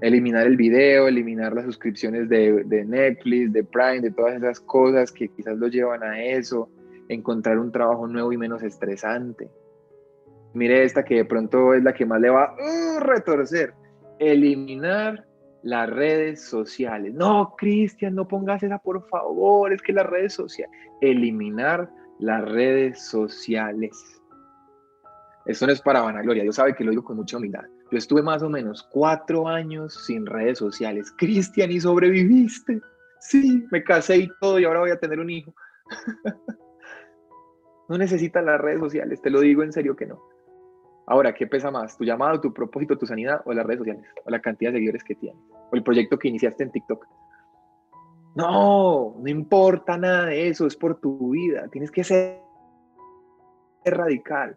Eliminar 0.00 0.46
el 0.46 0.56
video, 0.56 1.06
eliminar 1.06 1.52
las 1.52 1.66
suscripciones 1.66 2.28
de, 2.28 2.64
de 2.64 2.84
Netflix, 2.84 3.52
de 3.52 3.62
Prime, 3.62 4.00
de 4.00 4.10
todas 4.10 4.34
esas 4.34 4.58
cosas 4.58 5.12
que 5.12 5.28
quizás 5.28 5.56
lo 5.58 5.68
llevan 5.68 6.02
a 6.02 6.20
eso, 6.20 6.68
encontrar 7.08 7.58
un 7.58 7.70
trabajo 7.70 8.08
nuevo 8.08 8.32
y 8.32 8.36
menos 8.36 8.62
estresante 8.62 9.48
Mire 10.54 10.84
esta 10.84 11.04
que 11.04 11.16
de 11.16 11.24
pronto 11.24 11.74
es 11.74 11.82
la 11.82 11.92
que 11.92 12.06
más 12.06 12.20
le 12.20 12.30
va 12.30 12.44
a 12.44 12.54
uh, 12.54 13.00
retorcer. 13.00 13.74
Eliminar 14.18 15.26
las 15.62 15.88
redes 15.88 16.42
sociales. 16.42 17.14
No, 17.14 17.54
Cristian, 17.56 18.14
no 18.14 18.26
pongas 18.26 18.62
esa, 18.62 18.78
por 18.78 19.06
favor. 19.08 19.72
Es 19.72 19.82
que 19.82 19.92
las 19.92 20.06
redes 20.06 20.34
sociales. 20.34 20.74
Eliminar 21.00 21.90
las 22.18 22.48
redes 22.48 23.02
sociales. 23.02 23.92
Esto 25.46 25.66
no 25.66 25.72
es 25.72 25.80
para 25.80 26.02
vanagloria, 26.02 26.42
Dios 26.42 26.56
sabe 26.56 26.74
que 26.74 26.84
lo 26.84 26.90
digo 26.90 27.02
con 27.02 27.16
mucha 27.16 27.38
humildad. 27.38 27.64
Yo 27.90 27.98
estuve 27.98 28.22
más 28.22 28.42
o 28.42 28.50
menos 28.50 28.86
cuatro 28.92 29.48
años 29.48 30.04
sin 30.06 30.26
redes 30.26 30.58
sociales. 30.58 31.12
Cristian, 31.16 31.72
¿y 31.72 31.80
sobreviviste? 31.80 32.80
Sí, 33.20 33.66
me 33.70 33.82
casé 33.82 34.18
y 34.18 34.30
todo 34.40 34.58
y 34.58 34.64
ahora 34.64 34.80
voy 34.80 34.90
a 34.90 34.98
tener 34.98 35.18
un 35.18 35.30
hijo. 35.30 35.54
no 37.88 37.98
necesitas 37.98 38.44
las 38.44 38.60
redes 38.60 38.80
sociales, 38.80 39.20
te 39.20 39.30
lo 39.30 39.40
digo 39.40 39.62
en 39.62 39.72
serio 39.72 39.96
que 39.96 40.06
no. 40.06 40.22
Ahora, 41.06 41.34
¿qué 41.34 41.46
pesa 41.46 41.70
más? 41.70 41.96
¿Tu 41.96 42.04
llamado, 42.04 42.40
tu 42.40 42.52
propósito, 42.52 42.96
tu 42.96 43.06
sanidad 43.06 43.42
o 43.44 43.52
las 43.52 43.66
redes 43.66 43.78
sociales? 43.78 44.04
¿O 44.24 44.30
la 44.30 44.40
cantidad 44.40 44.70
de 44.70 44.78
seguidores 44.78 45.04
que 45.04 45.14
tienes? 45.14 45.42
¿O 45.70 45.74
el 45.74 45.82
proyecto 45.82 46.18
que 46.18 46.28
iniciaste 46.28 46.62
en 46.62 46.70
TikTok? 46.70 47.06
No, 48.36 49.16
no 49.18 49.28
importa 49.28 49.98
nada 49.98 50.26
de 50.26 50.48
eso, 50.48 50.66
es 50.66 50.76
por 50.76 51.00
tu 51.00 51.30
vida. 51.30 51.68
Tienes 51.68 51.90
que 51.90 52.04
ser 52.04 52.40
radical. 53.84 54.56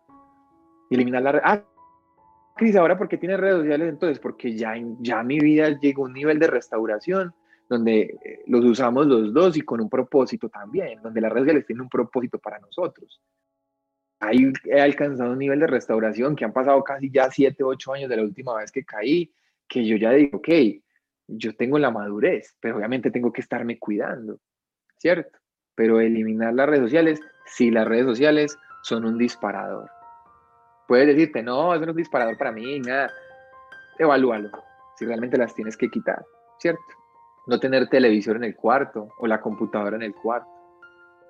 Eliminar 0.92 1.24
la 1.24 1.32
red. 1.32 1.42
Ah, 1.44 1.64
Cris, 2.56 2.76
ahora 2.76 2.98
porque 2.98 3.18
tienes 3.18 3.40
redes 3.40 3.58
sociales, 3.58 3.90
entonces, 3.90 4.20
porque 4.20 4.56
ya, 4.56 4.74
ya 5.00 5.24
mi 5.24 5.40
vida 5.40 5.70
llegó 5.80 6.04
a 6.04 6.08
un 6.08 6.14
nivel 6.14 6.38
de 6.38 6.48
restauración 6.48 7.34
donde 7.68 8.02
eh, 8.02 8.44
los 8.46 8.64
usamos 8.64 9.08
los 9.08 9.34
dos 9.34 9.58
y 9.58 9.62
con 9.62 9.82
un 9.82 9.90
propósito 9.90 10.50
también, 10.50 11.02
donde 11.02 11.22
las 11.22 11.32
redes 11.32 11.46
sociales 11.46 11.66
tienen 11.66 11.82
un 11.82 11.90
propósito 11.90 12.38
para 12.38 12.60
nosotros. 12.60 13.20
Ahí 14.24 14.54
he 14.66 14.80
alcanzado 14.80 15.32
un 15.32 15.40
nivel 15.40 15.60
de 15.60 15.68
restauración 15.68 16.36
que 16.36 16.46
han 16.46 16.54
pasado 16.54 16.82
casi 16.82 17.12
ya 17.12 17.30
7, 17.30 17.62
8 17.62 17.94
años 17.94 18.10
de 18.10 18.16
la 18.16 18.24
última 18.24 18.56
vez 18.56 18.72
que 18.72 18.86
caí, 18.86 19.34
que 19.68 19.86
yo 19.86 19.98
ya 19.98 20.12
digo, 20.12 20.38
ok, 20.38 20.50
yo 21.28 21.56
tengo 21.56 21.78
la 21.78 21.92
madurez, 21.92 22.56
pero 22.62 22.78
obviamente 22.78 23.12
tengo 23.12 23.34
que 23.34 23.42
estarme 23.42 23.78
cuidando, 23.78 24.40
¿cierto? 24.98 25.40
Pero 25.76 26.00
eliminar 26.00 26.54
las 26.54 26.70
redes 26.70 26.84
sociales, 26.84 27.20
si 27.46 27.70
las 27.70 27.86
redes 27.86 28.06
sociales 28.06 28.58
son 28.82 29.06
un 29.06 29.18
disparador. 29.18 29.90
Puedes 30.88 31.08
decirte, 31.08 31.44
no, 31.44 31.76
es 31.76 31.82
un 31.82 31.96
disparador 31.96 32.38
para 32.38 32.54
mí, 32.54 32.80
nada. 32.80 33.12
Evalúalo, 34.00 34.52
si 34.96 35.06
realmente 35.06 35.38
las 35.38 35.54
tienes 35.54 35.76
que 35.76 35.90
quitar, 35.90 36.24
¿cierto? 36.60 36.82
No 37.48 37.60
tener 37.60 37.90
televisor 37.90 38.38
en 38.38 38.46
el 38.46 38.56
cuarto 38.56 39.10
o 39.20 39.28
la 39.28 39.42
computadora 39.42 39.98
en 39.98 40.04
el 40.04 40.16
cuarto. 40.16 40.53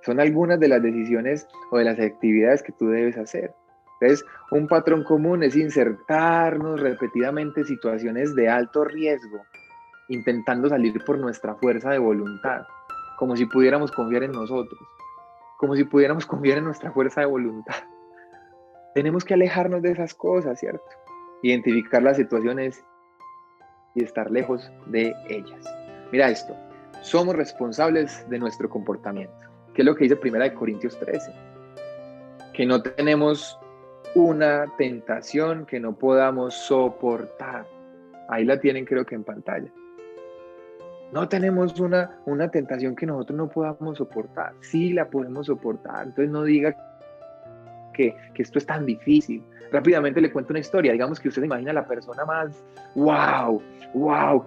Son 0.06 0.20
algunas 0.20 0.60
de 0.60 0.68
las 0.68 0.82
decisiones 0.82 1.48
o 1.72 1.78
de 1.78 1.86
las 1.86 2.00
actividades 2.00 2.62
que 2.62 2.74
tú 2.74 2.88
debes 2.88 3.18
hacer. 3.18 3.54
Entonces, 4.00 4.26
un 4.52 4.68
patrón 4.68 5.04
común 5.04 5.44
es 5.44 5.56
insertarnos 5.56 6.82
repetidamente 6.82 7.64
situaciones 7.64 8.36
de 8.36 8.50
alto 8.50 8.84
riesgo, 8.84 9.42
intentando 10.10 10.68
salir 10.68 11.04
por 11.06 11.18
nuestra 11.18 11.56
fuerza 11.56 11.92
de 11.92 12.00
voluntad, 12.00 12.64
como 13.18 13.38
si 13.38 13.46
pudiéramos 13.46 13.92
confiar 13.92 14.24
en 14.24 14.34
nosotros, 14.34 14.80
como 15.58 15.76
si 15.76 15.86
pudiéramos 15.86 16.26
confiar 16.28 16.58
en 16.58 16.66
nuestra 16.66 16.92
fuerza 16.92 17.22
de 17.22 17.28
voluntad. 17.28 17.76
Tenemos 18.94 19.24
que 19.24 19.36
alejarnos 19.36 19.82
de 19.82 19.92
esas 19.92 20.14
cosas, 20.14 20.60
¿cierto? 20.60 20.84
Identificar 21.42 22.04
las 22.04 22.18
situaciones 22.18 22.84
y 23.96 24.04
estar 24.04 24.30
lejos 24.30 24.72
de 24.88 25.14
ellas. 25.30 25.66
Mira 26.12 26.30
esto, 26.30 26.56
somos 27.02 27.36
responsables 27.36 28.28
de 28.30 28.40
nuestro 28.40 28.70
comportamiento, 28.70 29.48
que 29.74 29.82
es 29.82 29.86
lo 29.86 29.96
que 29.96 30.04
dice 30.04 30.16
Primera 30.16 30.46
de 30.46 30.54
Corintios 30.54 30.98
13, 31.00 31.32
que 32.54 32.66
no 32.66 32.82
tenemos 32.82 33.60
una 34.16 34.66
tentación 34.78 35.66
que 35.66 35.80
no 35.80 35.96
podamos 35.96 36.54
soportar. 36.54 37.66
Ahí 38.30 38.46
la 38.46 38.60
tienen 38.60 38.86
creo 38.86 39.06
que 39.06 39.16
en 39.16 39.24
pantalla. 39.24 39.72
No 41.12 41.28
tenemos 41.28 41.80
una, 41.80 42.18
una 42.26 42.50
tentación 42.50 42.96
que 42.96 43.06
nosotros 43.06 43.38
no 43.38 43.50
podamos 43.50 43.98
soportar. 43.98 44.54
Sí 44.62 44.94
la 44.94 45.08
podemos 45.10 45.48
soportar. 45.48 46.06
Entonces 46.08 46.30
no 46.30 46.44
diga 46.44 46.76
que, 47.94 48.16
esto 48.36 48.58
es 48.58 48.66
tan 48.66 48.86
difícil. 48.86 49.44
Rápidamente 49.72 50.22
le 50.22 50.32
cuento 50.32 50.54
una 50.54 50.60
historia. 50.60 50.92
Digamos 50.92 51.20
que 51.20 51.30
usted 51.30 51.42
se 51.42 51.46
imagina 51.46 51.72
a 51.72 51.76
la 51.76 51.88
persona 51.88 52.26
más, 52.26 52.64
wow, 52.96 53.62
wow, 53.94 54.44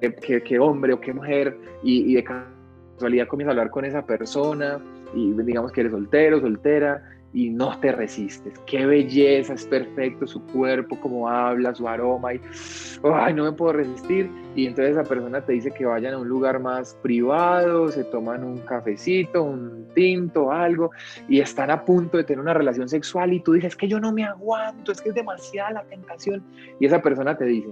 qué, 0.00 0.58
hombre 0.58 0.94
o 0.94 1.00
qué 1.00 1.12
mujer, 1.12 1.56
y, 1.82 2.10
y 2.10 2.14
de 2.14 2.24
casualidad 3.00 3.28
comienza 3.28 3.50
a 3.50 3.52
hablar 3.52 3.70
con 3.70 3.86
esa 3.86 4.04
persona, 4.04 4.78
y 5.14 5.32
digamos 5.32 5.72
que 5.72 5.80
eres 5.80 5.92
soltero, 5.92 6.38
soltera, 6.38 7.02
y 7.32 7.48
no 7.48 7.78
te 7.78 7.92
resistes. 7.92 8.58
Qué 8.66 8.84
belleza, 8.84 9.54
es 9.54 9.64
perfecto 9.64 10.26
su 10.26 10.44
cuerpo, 10.48 11.00
cómo 11.00 11.26
habla, 11.26 11.74
su 11.74 11.88
aroma, 11.88 12.34
y 12.34 12.40
ay, 13.02 13.32
no 13.32 13.44
me 13.44 13.52
puedo 13.52 13.72
resistir. 13.72 14.30
Y 14.54 14.66
entonces 14.66 14.98
esa 14.98 15.04
persona 15.08 15.40
te 15.40 15.54
dice 15.54 15.70
que 15.70 15.86
vayan 15.86 16.12
a 16.12 16.18
un 16.18 16.28
lugar 16.28 16.60
más 16.60 16.94
privado, 17.02 17.90
se 17.90 18.04
toman 18.04 18.44
un 18.44 18.58
cafecito, 18.58 19.44
un 19.44 19.86
tinto, 19.94 20.52
algo, 20.52 20.90
y 21.26 21.40
están 21.40 21.70
a 21.70 21.82
punto 21.82 22.18
de 22.18 22.24
tener 22.24 22.40
una 22.40 22.52
relación 22.52 22.86
sexual 22.86 23.32
y 23.32 23.40
tú 23.40 23.52
dices 23.52 23.74
que 23.76 23.88
yo 23.88 23.98
no 23.98 24.12
me 24.12 24.24
aguanto, 24.24 24.92
es 24.92 25.00
que 25.00 25.08
es 25.08 25.14
demasiada 25.14 25.70
la 25.70 25.82
tentación. 25.84 26.42
Y 26.78 26.84
esa 26.84 27.00
persona 27.00 27.34
te 27.34 27.46
dice, 27.46 27.70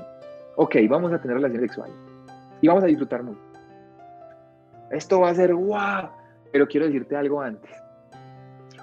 ok, 0.57 0.77
vamos 0.89 1.13
a 1.13 1.21
tener 1.21 1.37
relación 1.37 1.61
sexual 1.61 1.91
y 2.63 2.69
vamos 2.69 2.83
a 2.85 2.87
disfrutar 2.87 3.23
mucho. 3.23 3.48
Esto 4.91 5.21
va 5.21 5.31
a 5.31 5.35
ser 5.35 5.55
guau, 5.55 6.11
pero 6.53 6.67
quiero 6.67 6.87
decirte 6.87 7.17
algo 7.17 7.41
antes 7.41 7.71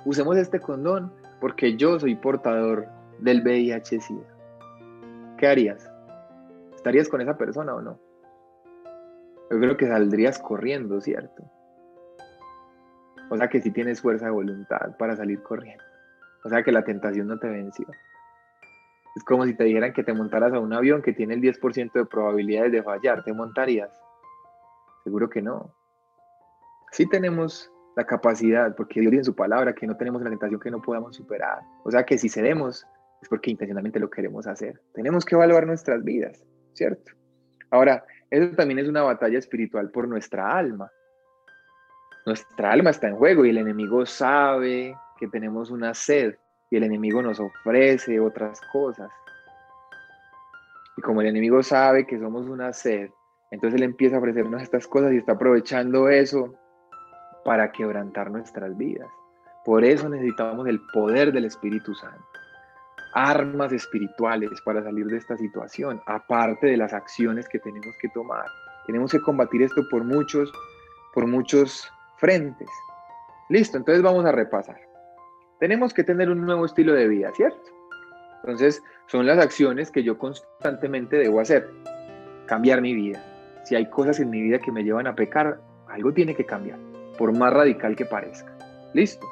usemos 0.05 0.37
este 0.37 0.59
condón 0.59 1.11
porque 1.41 1.75
yo 1.75 1.99
soy 1.99 2.15
portador 2.15 2.87
del 3.19 3.43
VIH-Sida. 3.43 4.23
¿Qué 5.37 5.47
harías? 5.47 5.91
¿Estarías 6.75 7.09
con 7.09 7.21
esa 7.21 7.37
persona 7.37 7.75
o 7.75 7.81
no? 7.81 7.99
Yo 9.51 9.59
creo 9.59 9.77
que 9.77 9.87
saldrías 9.87 10.39
corriendo, 10.39 11.01
¿cierto? 11.01 11.43
O 13.29 13.37
sea 13.37 13.49
que 13.49 13.61
sí 13.61 13.71
tienes 13.71 14.01
fuerza 14.01 14.25
de 14.25 14.31
voluntad 14.31 14.95
para 14.97 15.15
salir 15.15 15.41
corriendo. 15.41 15.83
O 16.43 16.49
sea 16.49 16.63
que 16.63 16.71
la 16.71 16.83
tentación 16.83 17.27
no 17.27 17.37
te 17.39 17.49
venció. 17.49 17.87
Es 19.15 19.23
como 19.23 19.45
si 19.45 19.55
te 19.55 19.63
dijeran 19.63 19.93
que 19.93 20.03
te 20.03 20.13
montaras 20.13 20.53
a 20.53 20.59
un 20.59 20.73
avión 20.73 21.01
que 21.01 21.13
tiene 21.13 21.33
el 21.33 21.41
10% 21.41 21.91
de 21.93 22.05
probabilidades 22.05 22.71
de 22.71 22.83
fallar. 22.83 23.23
¿Te 23.23 23.33
montarías? 23.33 23.89
Seguro 25.03 25.29
que 25.29 25.41
no. 25.41 25.73
Sí 26.95 27.05
tenemos 27.05 27.69
la 27.97 28.05
capacidad, 28.05 28.73
porque 28.73 29.01
Dios 29.01 29.11
dice 29.11 29.19
en 29.19 29.25
su 29.25 29.35
palabra 29.35 29.75
que 29.75 29.85
no 29.85 29.97
tenemos 29.97 30.21
la 30.21 30.29
tentación 30.29 30.61
que 30.61 30.71
no 30.71 30.81
podamos 30.81 31.13
superar. 31.13 31.59
O 31.83 31.91
sea 31.91 32.05
que 32.05 32.17
si 32.17 32.29
cedemos 32.29 32.87
es 33.21 33.27
porque 33.27 33.51
intencionalmente 33.51 33.99
lo 33.99 34.09
queremos 34.09 34.47
hacer. 34.47 34.81
Tenemos 34.93 35.25
que 35.25 35.35
evaluar 35.35 35.67
nuestras 35.67 36.01
vidas, 36.05 36.41
¿cierto? 36.71 37.11
Ahora, 37.69 38.05
eso 38.29 38.55
también 38.55 38.79
es 38.79 38.87
una 38.87 39.01
batalla 39.01 39.37
espiritual 39.37 39.91
por 39.91 40.07
nuestra 40.07 40.57
alma. 40.57 40.89
Nuestra 42.25 42.71
alma 42.71 42.91
está 42.91 43.09
en 43.09 43.17
juego 43.17 43.43
y 43.43 43.49
el 43.49 43.57
enemigo 43.57 44.05
sabe 44.05 44.95
que 45.19 45.27
tenemos 45.27 45.71
una 45.71 45.93
sed 45.93 46.35
y 46.71 46.77
el 46.77 46.83
enemigo 46.83 47.21
nos 47.21 47.41
ofrece 47.41 48.21
otras 48.21 48.61
cosas. 48.71 49.11
Y 50.95 51.01
como 51.01 51.19
el 51.19 51.27
enemigo 51.27 51.61
sabe 51.61 52.07
que 52.07 52.17
somos 52.17 52.47
una 52.47 52.71
sed, 52.71 53.09
entonces 53.51 53.81
él 53.81 53.83
empieza 53.83 54.15
a 54.15 54.19
ofrecernos 54.19 54.61
estas 54.61 54.87
cosas 54.87 55.11
y 55.11 55.17
está 55.17 55.33
aprovechando 55.33 56.07
eso 56.07 56.57
para 57.45 57.71
quebrantar 57.71 58.31
nuestras 58.31 58.75
vidas. 58.75 59.07
Por 59.63 59.85
eso 59.85 60.09
necesitamos 60.09 60.67
el 60.67 60.81
poder 60.91 61.31
del 61.31 61.45
Espíritu 61.45 61.93
Santo. 61.93 62.25
Armas 63.13 63.71
espirituales 63.71 64.49
para 64.65 64.83
salir 64.83 65.05
de 65.05 65.17
esta 65.17 65.37
situación, 65.37 66.01
aparte 66.07 66.67
de 66.67 66.75
las 66.75 66.91
acciones 66.91 67.47
que 67.47 67.59
tenemos 67.59 67.95
que 68.01 68.09
tomar. 68.09 68.45
Tenemos 68.87 69.11
que 69.11 69.21
combatir 69.21 69.61
esto 69.61 69.83
por 69.89 70.03
muchos, 70.03 70.51
por 71.13 71.27
muchos 71.27 71.87
frentes. 72.17 72.67
Listo, 73.49 73.77
entonces 73.77 74.03
vamos 74.03 74.25
a 74.25 74.31
repasar. 74.31 74.79
Tenemos 75.59 75.93
que 75.93 76.03
tener 76.03 76.29
un 76.31 76.41
nuevo 76.41 76.65
estilo 76.65 76.93
de 76.93 77.07
vida, 77.07 77.31
¿cierto? 77.35 77.69
Entonces, 78.41 78.83
son 79.05 79.27
las 79.27 79.37
acciones 79.37 79.91
que 79.91 80.03
yo 80.03 80.17
constantemente 80.17 81.17
debo 81.17 81.39
hacer. 81.39 81.69
Cambiar 82.47 82.81
mi 82.81 82.95
vida. 82.95 83.23
Si 83.65 83.75
hay 83.75 83.87
cosas 83.89 84.19
en 84.19 84.31
mi 84.31 84.41
vida 84.41 84.59
que 84.59 84.71
me 84.71 84.83
llevan 84.83 85.07
a 85.07 85.15
pecar, 85.15 85.59
algo 85.87 86.11
tiene 86.11 86.35
que 86.35 86.45
cambiar 86.45 86.94
por 87.17 87.37
más 87.37 87.53
radical 87.53 87.95
que 87.95 88.05
parezca. 88.05 88.51
Listo. 88.93 89.27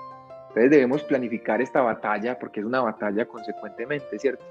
Entonces 0.49 0.71
debemos 0.71 1.03
planificar 1.03 1.61
esta 1.61 1.81
batalla 1.81 2.37
porque 2.37 2.59
es 2.59 2.65
una 2.65 2.81
batalla 2.81 3.25
consecuentemente, 3.25 4.19
¿cierto? 4.19 4.45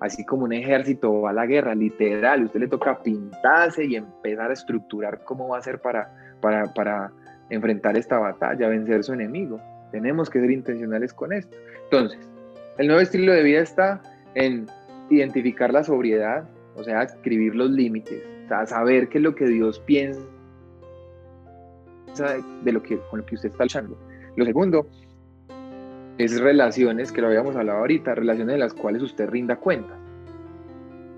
Así 0.00 0.24
como 0.26 0.44
un 0.44 0.52
ejército 0.52 1.22
va 1.22 1.30
a 1.30 1.32
la 1.32 1.46
guerra, 1.46 1.74
literal, 1.74 2.44
usted 2.44 2.60
le 2.60 2.68
toca 2.68 3.02
pintarse 3.02 3.84
y 3.86 3.96
empezar 3.96 4.50
a 4.50 4.52
estructurar 4.52 5.24
cómo 5.24 5.48
va 5.48 5.58
a 5.58 5.62
ser 5.62 5.80
para, 5.80 6.12
para, 6.42 6.64
para 6.74 7.10
enfrentar 7.48 7.96
esta 7.96 8.18
batalla, 8.18 8.68
vencer 8.68 9.02
su 9.02 9.14
enemigo. 9.14 9.58
Tenemos 9.92 10.28
que 10.28 10.40
ser 10.40 10.50
intencionales 10.50 11.14
con 11.14 11.32
esto. 11.32 11.56
Entonces, 11.84 12.30
el 12.76 12.88
nuevo 12.88 13.00
estilo 13.00 13.32
de 13.32 13.42
vida 13.42 13.60
está 13.60 14.02
en 14.34 14.66
identificar 15.08 15.72
la 15.72 15.82
sobriedad, 15.82 16.44
o 16.74 16.84
sea, 16.84 17.04
escribir 17.04 17.54
los 17.54 17.70
límites, 17.70 18.22
o 18.44 18.48
sea, 18.48 18.66
saber 18.66 19.08
qué 19.08 19.16
es 19.16 19.24
lo 19.24 19.34
que 19.34 19.46
Dios 19.46 19.80
piensa 19.80 20.20
de 22.24 22.72
lo 22.72 22.82
que, 22.82 22.98
con 23.10 23.20
lo 23.20 23.26
que 23.26 23.34
usted 23.34 23.50
está 23.50 23.64
luchando. 23.64 23.98
Lo 24.36 24.44
segundo 24.44 24.86
es 26.18 26.40
relaciones, 26.40 27.12
que 27.12 27.20
lo 27.20 27.28
habíamos 27.28 27.56
hablado 27.56 27.80
ahorita, 27.80 28.14
relaciones 28.14 28.54
en 28.54 28.60
las 28.60 28.74
cuales 28.74 29.02
usted 29.02 29.28
rinda 29.28 29.56
cuentas. 29.56 29.98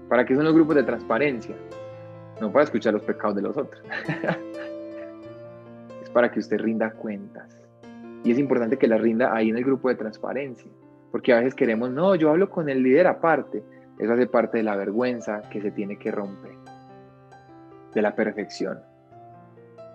¿Para 0.09 0.25
qué 0.25 0.35
son 0.35 0.45
los 0.45 0.55
grupos 0.55 0.77
de 0.77 0.83
transparencia? 0.83 1.55
No 2.41 2.51
para 2.51 2.65
escuchar 2.65 2.95
los 2.95 3.03
pecados 3.03 3.37
de 3.37 3.43
los 3.43 3.57
otros. 3.57 3.83
es 6.03 6.11
para 6.11 6.31
que 6.31 6.41
usted 6.41 6.59
rinda 6.59 6.91
cuentas. 6.93 7.59
Y 8.25 8.33
es 8.33 8.39
importante 8.39 8.77
que 8.77 8.89
la 8.89 8.99
rinda 8.99 9.35
ahí 9.35 9.51
en 9.51 9.59
el 9.59 9.65
grupo 9.65 9.89
de 9.89 9.97
transparencia. 9.97 10.71
Porque 11.11 11.33
a 11.33 11.39
veces 11.39 11.55
queremos, 11.55 11.91
no, 11.91 12.15
yo 12.15 12.31
hablo 12.31 12.51
con 12.51 12.69
el 12.69 12.83
líder 12.83 13.07
aparte. 13.07 13.63
Eso 13.99 14.13
hace 14.13 14.27
parte 14.27 14.59
de 14.59 14.65
la 14.65 14.77
vergüenza 14.77 15.43
que 15.51 15.61
se 15.61 15.71
tiene 15.71 15.99
que 15.99 16.11
romper, 16.11 16.53
de 17.95 18.03
la 18.03 18.15
perfección. 18.15 18.79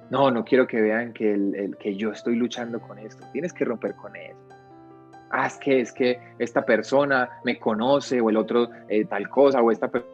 No, 0.10 0.30
no 0.32 0.44
quiero 0.46 0.68
que 0.68 0.82
vean 0.82 1.13
que, 1.13 1.34
el, 1.34 1.76
que 1.80 1.96
yo 1.96 2.12
estoy 2.12 2.36
luchando 2.36 2.80
con 2.80 3.00
esto. 3.00 3.26
Tienes 3.32 3.54
que 3.54 3.66
romper 3.66 3.96
con 3.96 4.16
eso. 4.16 4.38
Ah, 5.32 5.48
es 5.48 5.58
que, 5.58 5.82
es 5.82 5.92
que 5.92 6.20
esta 6.38 6.63
persona 6.63 7.30
me 7.44 7.58
conoce 7.58 8.22
o 8.22 8.30
el 8.30 8.38
otro 8.38 8.70
eh, 8.88 9.06
tal 9.06 9.28
cosa 9.30 9.62
o 9.62 9.72
esta 9.72 9.89
persona 9.89 10.08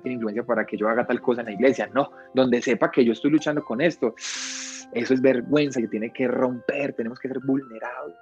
tiene 0.00 0.14
influencia 0.14 0.44
para 0.44 0.64
que 0.64 0.76
yo 0.76 0.88
haga 0.88 1.06
tal 1.06 1.20
cosa 1.20 1.40
en 1.40 1.46
la 1.48 1.52
iglesia. 1.52 1.90
No, 1.92 2.10
donde 2.34 2.62
sepa 2.62 2.90
que 2.90 3.04
yo 3.04 3.12
estoy 3.12 3.32
luchando 3.32 3.64
con 3.64 3.80
esto, 3.80 4.14
eso 4.16 5.14
es 5.14 5.20
vergüenza 5.20 5.80
que 5.80 5.88
tiene 5.88 6.12
que 6.12 6.28
romper, 6.28 6.92
tenemos 6.92 7.18
que 7.18 7.28
ser 7.28 7.40
vulnerables. 7.40 8.16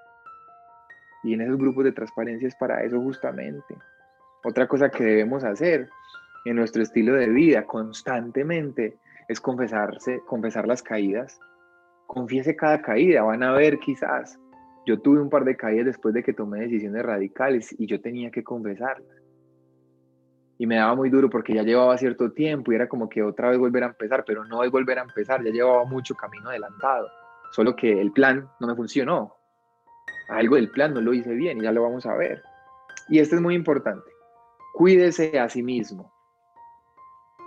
Y 1.22 1.34
en 1.34 1.42
esos 1.42 1.56
grupos 1.56 1.84
de 1.84 1.92
transparencia 1.92 2.48
es 2.48 2.56
para 2.56 2.82
eso 2.82 3.00
justamente. 3.00 3.76
Otra 4.44 4.66
cosa 4.66 4.90
que 4.90 5.04
debemos 5.04 5.44
hacer 5.44 5.88
en 6.44 6.56
nuestro 6.56 6.82
estilo 6.82 7.14
de 7.14 7.28
vida 7.28 7.64
constantemente 7.64 8.98
es 9.28 9.40
confesarse, 9.40 10.20
confesar 10.26 10.66
las 10.66 10.82
caídas. 10.82 11.38
Confiese 12.06 12.54
cada 12.54 12.82
caída, 12.82 13.22
van 13.22 13.42
a 13.42 13.52
ver 13.52 13.78
quizás. 13.78 14.38
Yo 14.86 15.00
tuve 15.00 15.20
un 15.20 15.30
par 15.30 15.44
de 15.44 15.56
caídas 15.56 15.86
después 15.86 16.14
de 16.14 16.22
que 16.22 16.34
tomé 16.34 16.60
decisiones 16.60 17.02
radicales 17.02 17.74
y 17.78 17.86
yo 17.86 18.00
tenía 18.00 18.30
que 18.30 18.44
confesarlas. 18.44 19.22
Y 20.58 20.66
me 20.66 20.76
daba 20.76 20.94
muy 20.94 21.10
duro 21.10 21.30
porque 21.30 21.54
ya 21.54 21.62
llevaba 21.62 21.96
cierto 21.98 22.32
tiempo 22.32 22.70
y 22.70 22.76
era 22.76 22.88
como 22.88 23.08
que 23.08 23.22
otra 23.22 23.50
vez 23.50 23.58
volver 23.58 23.84
a 23.84 23.88
empezar, 23.88 24.24
pero 24.26 24.44
no 24.44 24.62
es 24.62 24.70
volver 24.70 24.98
a 24.98 25.02
empezar, 25.02 25.42
ya 25.42 25.50
llevaba 25.50 25.84
mucho 25.84 26.14
camino 26.14 26.50
adelantado. 26.50 27.08
Solo 27.50 27.74
que 27.74 28.00
el 28.00 28.12
plan 28.12 28.48
no 28.60 28.66
me 28.66 28.74
funcionó. 28.74 29.34
Algo 30.28 30.56
del 30.56 30.70
plan 30.70 30.94
no 30.94 31.00
lo 31.00 31.12
hice 31.12 31.32
bien 31.34 31.58
y 31.58 31.62
ya 31.62 31.72
lo 31.72 31.82
vamos 31.82 32.06
a 32.06 32.14
ver. 32.14 32.42
Y 33.08 33.18
esto 33.18 33.36
es 33.36 33.42
muy 33.42 33.54
importante. 33.54 34.10
Cuídese 34.74 35.38
a 35.38 35.48
sí 35.48 35.62
mismo. 35.62 36.12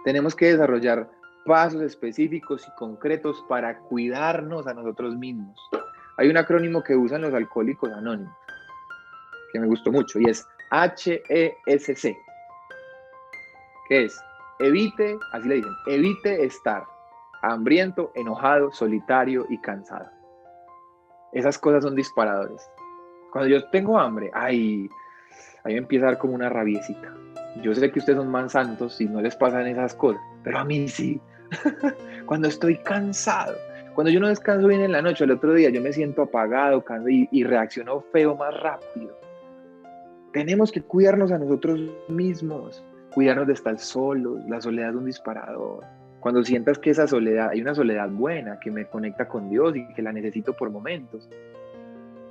Tenemos 0.04 0.36
que 0.36 0.48
desarrollar 0.48 1.10
pasos 1.48 1.82
específicos 1.82 2.68
y 2.68 2.72
concretos 2.78 3.44
para 3.50 3.80
cuidarnos 3.80 4.68
a 4.68 4.74
nosotros 4.74 5.16
mismos. 5.16 5.58
Hay 6.18 6.30
un 6.30 6.38
acrónimo 6.38 6.84
que 6.84 6.96
usan 6.96 7.22
los 7.22 7.34
alcohólicos 7.34 7.92
anónimos, 7.92 8.36
que 9.52 9.60
me 9.60 9.68
gustó 9.68 9.92
mucho, 9.92 10.20
y 10.20 10.30
es 10.30 10.46
HESC, 10.72 12.16
que 13.88 14.04
es 14.06 14.22
evite, 14.60 15.18
así 15.32 15.48
le 15.48 15.56
dicen, 15.56 15.74
evite 15.88 16.46
estar 16.46 16.84
hambriento, 17.42 18.12
enojado, 18.16 18.72
solitario 18.72 19.46
y 19.50 19.58
cansado. 19.60 20.10
Esas 21.32 21.58
cosas 21.58 21.84
son 21.84 21.96
disparadores. 21.96 22.70
Cuando 23.32 23.50
yo 23.50 23.70
tengo 23.70 24.00
hambre, 24.00 24.32
ay, 24.34 24.90
ahí 25.64 25.74
me 25.74 25.80
empieza 25.80 26.08
a 26.08 26.12
dar 26.12 26.18
como 26.18 26.34
una 26.34 26.50
rabiecita. 26.50 27.14
Yo 27.62 27.74
sé 27.74 27.92
que 27.92 28.00
ustedes 28.00 28.18
son 28.18 28.30
más 28.30 28.52
santos 28.52 29.00
y 29.02 29.06
no 29.06 29.22
les 29.22 29.36
pasan 29.36 29.68
esas 29.68 29.96
cosas, 29.96 30.22
pero 30.44 30.60
a 30.60 30.66
mí 30.66 30.88
sí. 30.88 31.22
cuando 32.26 32.48
estoy 32.48 32.78
cansado, 32.78 33.56
cuando 33.94 34.12
yo 34.12 34.20
no 34.20 34.28
descanso 34.28 34.68
bien 34.68 34.82
en 34.82 34.92
la 34.92 35.02
noche, 35.02 35.24
el 35.24 35.32
otro 35.32 35.54
día 35.54 35.70
yo 35.70 35.82
me 35.82 35.92
siento 35.92 36.22
apagado 36.22 36.84
y, 37.10 37.28
y 37.32 37.44
reacciono 37.44 38.02
feo 38.12 38.36
más 38.36 38.54
rápido. 38.60 39.18
Tenemos 40.34 40.72
que 40.72 40.82
cuidarnos 40.82 41.32
a 41.32 41.40
nosotros 41.40 41.82
mismos, 42.08 42.84
cuidarnos 43.14 43.48
de 43.48 43.54
estar 43.54 43.80
solos, 43.80 44.40
la 44.48 44.62
soledad 44.62 44.92
es 44.92 44.96
un 44.96 45.06
disparador. 45.06 45.84
Cuando 46.20 46.44
sientas 46.44 46.78
que 46.78 46.92
esa 46.92 47.08
soledad, 47.08 47.50
hay 47.50 47.62
una 47.62 47.74
soledad 47.74 48.10
buena 48.10 48.60
que 48.60 48.70
me 48.70 48.86
conecta 48.86 49.28
con 49.28 49.50
Dios 49.50 49.76
y 49.76 49.88
que 49.94 50.02
la 50.02 50.12
necesito 50.12 50.54
por 50.54 50.70
momentos. 50.70 51.30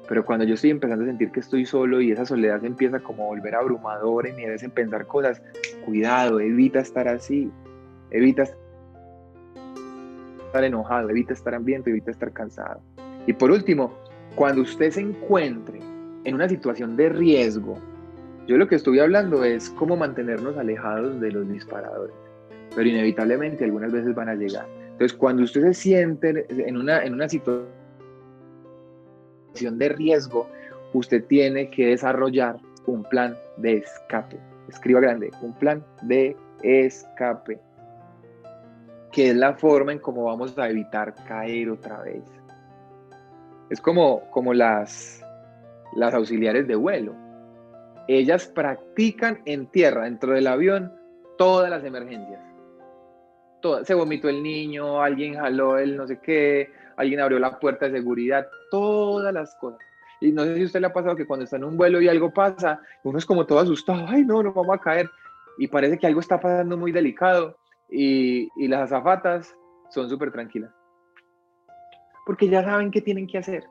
Pero 0.09 0.25
cuando 0.25 0.45
yo 0.45 0.55
estoy 0.55 0.71
empezando 0.71 1.05
a 1.05 1.09
sentir 1.09 1.33
que 1.33 1.41
estoy 1.41 1.67
solo 1.67 2.01
y 2.01 2.13
esa 2.13 2.25
soledad 2.25 2.61
se 2.61 2.67
empieza 2.67 3.01
como 3.01 3.25
a 3.25 3.27
volver 3.27 3.55
abrumadora 3.55 4.29
y 4.29 4.33
me 4.35 4.53
hacen 4.53 4.71
pensar 4.71 5.07
cosas, 5.07 5.43
cuidado, 5.85 6.39
evita 6.39 6.81
estar 6.81 7.09
así, 7.09 7.51
evita 8.11 8.45
estar 8.45 8.66
enojado, 10.65 11.11
evita 11.11 11.33
estar 11.33 11.55
hambriento, 11.55 11.91
evita 11.91 12.11
estar 12.11 12.33
cansado. 12.33 12.81
Y 13.27 13.33
por 13.33 13.51
último, 13.51 13.93
cuando 14.35 14.63
usted 14.63 14.91
se 14.91 15.01
encuentre 15.01 15.81
en 16.25 16.35
una 16.35 16.49
situación 16.49 16.97
de 16.97 17.09
riesgo, 17.09 17.79
yo 18.47 18.57
lo 18.57 18.69
que 18.69 18.77
estoy 18.77 19.01
hablando 19.01 19.43
es 19.45 19.71
cómo 19.71 19.97
mantenernos 19.97 20.57
alejados 20.57 21.21
de 21.21 21.33
los 21.33 21.49
disparadores, 21.49 22.15
pero 22.75 22.89
inevitablemente 22.89 23.65
algunas 23.65 23.93
veces 23.93 24.15
van 24.15 24.29
a 24.29 24.35
llegar. 24.35 24.67
Entonces, 24.93 25.17
cuando 25.17 25.43
usted 25.43 25.63
se 25.63 25.75
siente 25.75 26.47
en 26.49 26.77
una, 26.77 27.05
en 27.05 27.15
una 27.15 27.29
situación 27.29 27.69
de 29.79 29.89
riesgo, 29.89 30.49
usted 30.93 31.25
tiene 31.25 31.71
que 31.71 31.89
desarrollar 31.89 32.57
un 32.87 33.03
plan 33.05 33.37
de 33.57 33.79
escape. 33.79 34.39
Escriba 34.69 35.01
grande, 35.01 35.31
un 35.43 35.53
plan 35.59 35.85
de 36.03 36.37
escape 36.63 37.59
que 39.17 39.31
es 39.31 39.35
la 39.35 39.55
forma 39.55 39.93
en 39.93 39.99
cómo 39.99 40.25
vamos 40.25 40.59
a 40.59 40.69
evitar 40.69 41.15
caer 41.27 41.71
otra 41.71 42.03
vez. 42.03 42.23
Es 43.71 43.81
como, 43.81 44.31
como 44.31 44.53
las, 44.53 45.25
las 45.95 46.13
auxiliares 46.13 46.69
de 46.69 46.75
vuelo. 46.75 47.15
Ellas 48.09 48.47
practican 48.47 49.41
en 49.47 49.69
tierra, 49.69 50.05
dentro 50.05 50.35
del 50.35 50.47
avión, 50.47 50.93
todas 51.39 51.71
las 51.71 51.83
emergencias. 51.83 52.43
Se 53.85 53.95
vomitó 53.95 54.29
el 54.29 54.43
niño, 54.43 55.01
alguien 55.01 55.37
jaló 55.37 55.79
el 55.79 55.97
no 55.97 56.07
sé 56.07 56.21
qué, 56.21 56.69
alguien 56.99 57.21
abrió 57.21 57.39
la 57.39 57.59
puerta 57.59 57.89
de 57.89 57.97
seguridad, 57.97 58.47
todas 58.71 59.33
las 59.33 59.55
cosas. 59.55 59.81
Y 60.21 60.31
no 60.31 60.45
sé 60.45 60.57
si 60.57 60.63
a 60.63 60.67
usted 60.67 60.81
le 60.81 60.89
ha 60.89 60.93
pasado 60.93 61.17
que 61.17 61.27
cuando 61.27 61.45
está 61.45 61.57
en 61.57 61.65
un 61.65 61.79
vuelo 61.79 62.03
y 62.03 62.09
algo 62.09 62.35
pasa, 62.35 62.83
uno 63.03 63.17
es 63.17 63.25
como 63.25 63.47
todo 63.47 63.61
asustado, 63.61 64.05
ay 64.09 64.27
no, 64.27 64.43
no 64.43 64.53
vamos 64.53 64.77
a 64.77 64.83
caer. 64.83 65.11
Y 65.57 65.69
parece 65.69 65.97
que 65.97 66.07
algo 66.07 66.21
está 66.21 66.39
pasando 66.39 66.77
muy 66.77 66.93
delicado 66.93 67.57
y, 67.89 68.69
las 68.69 68.93
azafatas 68.93 69.57
son 69.91 70.09
súper 70.09 70.33
tranquilas. 70.33 70.73
Porque 72.25 72.49
ya 72.49 72.65
saben 72.65 72.91
qué 72.91 73.01
tienen 73.01 73.27
que 73.27 73.39
hacer. 73.39 73.65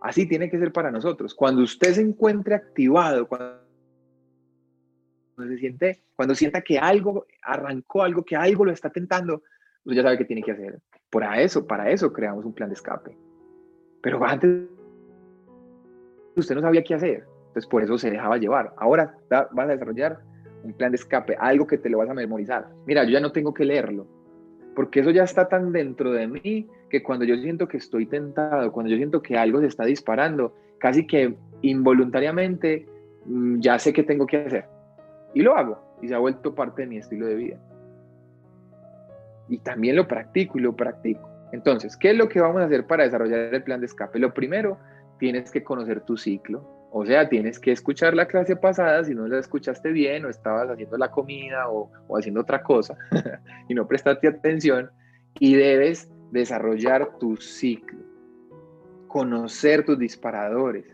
Así 0.00 0.28
tiene 0.28 0.50
que 0.50 0.58
ser 0.58 0.72
para 0.72 0.90
nosotros. 0.90 1.34
Cuando 1.34 1.62
usted 1.62 1.92
se 1.92 2.02
encuentre 2.02 2.54
activado, 2.54 3.26
cuando 3.26 3.60
se 5.38 5.58
siente, 5.58 6.02
cuando 6.16 6.34
sienta 6.34 6.60
que 6.60 6.78
algo 6.78 7.26
arrancó, 7.42 8.02
algo 8.02 8.24
que 8.24 8.36
algo 8.36 8.64
lo 8.64 8.72
está 8.72 8.90
tentando, 8.90 9.42
usted 9.84 9.96
ya 9.96 10.02
sabe 10.02 10.18
qué 10.18 10.24
tiene 10.24 10.42
que 10.42 10.52
hacer. 10.52 10.80
Para 11.10 11.40
eso, 11.40 11.66
para 11.66 11.90
eso 11.90 12.12
creamos 12.12 12.44
un 12.44 12.52
plan 12.52 12.68
de 12.68 12.74
escape. 12.74 13.16
Pero 14.02 14.22
antes 14.24 14.68
usted 16.36 16.54
no 16.54 16.60
sabía 16.60 16.82
qué 16.82 16.94
hacer. 16.94 17.24
Entonces 17.46 17.66
por 17.66 17.82
eso 17.82 17.96
se 17.96 18.10
dejaba 18.10 18.36
llevar. 18.36 18.74
Ahora 18.76 19.16
vas 19.30 19.48
a 19.56 19.66
desarrollar 19.66 20.18
un 20.64 20.72
plan 20.72 20.90
de 20.90 20.96
escape, 20.96 21.36
algo 21.38 21.66
que 21.66 21.78
te 21.78 21.88
lo 21.88 21.98
vas 21.98 22.10
a 22.10 22.14
memorizar. 22.14 22.68
Mira, 22.86 23.04
yo 23.04 23.10
ya 23.10 23.20
no 23.20 23.32
tengo 23.32 23.54
que 23.54 23.64
leerlo, 23.64 24.06
porque 24.74 25.00
eso 25.00 25.10
ya 25.10 25.22
está 25.22 25.48
tan 25.48 25.72
dentro 25.72 26.12
de 26.12 26.26
mí 26.26 26.68
que 26.90 27.02
cuando 27.02 27.24
yo 27.24 27.36
siento 27.36 27.68
que 27.68 27.76
estoy 27.76 28.06
tentado, 28.06 28.72
cuando 28.72 28.90
yo 28.90 28.96
siento 28.96 29.22
que 29.22 29.36
algo 29.36 29.60
se 29.60 29.66
está 29.66 29.84
disparando, 29.84 30.54
casi 30.78 31.06
que 31.06 31.36
involuntariamente 31.62 32.86
mm, 33.26 33.60
ya 33.60 33.78
sé 33.78 33.92
qué 33.92 34.02
tengo 34.02 34.26
que 34.26 34.38
hacer. 34.38 34.64
Y 35.34 35.42
lo 35.42 35.56
hago, 35.56 35.78
y 36.02 36.08
se 36.08 36.14
ha 36.14 36.18
vuelto 36.18 36.54
parte 36.54 36.82
de 36.82 36.88
mi 36.88 36.98
estilo 36.98 37.26
de 37.26 37.34
vida. 37.34 37.58
Y 39.48 39.58
también 39.58 39.96
lo 39.96 40.08
practico 40.08 40.58
y 40.58 40.62
lo 40.62 40.74
practico. 40.74 41.28
Entonces, 41.52 41.96
¿qué 41.96 42.10
es 42.10 42.16
lo 42.16 42.28
que 42.28 42.40
vamos 42.40 42.62
a 42.62 42.64
hacer 42.64 42.86
para 42.86 43.04
desarrollar 43.04 43.54
el 43.54 43.62
plan 43.62 43.80
de 43.80 43.86
escape? 43.86 44.18
Lo 44.18 44.34
primero, 44.34 44.78
tienes 45.18 45.50
que 45.50 45.62
conocer 45.62 46.00
tu 46.00 46.16
ciclo. 46.16 46.83
O 46.96 47.04
sea, 47.04 47.28
tienes 47.28 47.58
que 47.58 47.72
escuchar 47.72 48.14
la 48.14 48.28
clase 48.28 48.54
pasada 48.54 49.02
si 49.02 49.16
no 49.16 49.26
la 49.26 49.40
escuchaste 49.40 49.90
bien 49.90 50.24
o 50.26 50.28
estabas 50.28 50.70
haciendo 50.70 50.96
la 50.96 51.10
comida 51.10 51.68
o, 51.68 51.90
haciendo 52.16 52.42
otra 52.42 52.62
cosa 52.62 52.96
y 53.68 53.74
no 53.74 53.88
prestaste 53.88 54.28
atención 54.28 54.92
y 55.40 55.56
debes 55.56 56.08
desarrollar 56.30 57.18
tu 57.18 57.36
ciclo, 57.36 57.98
conocer 59.08 59.84
tus 59.84 59.98
disparadores, 59.98 60.86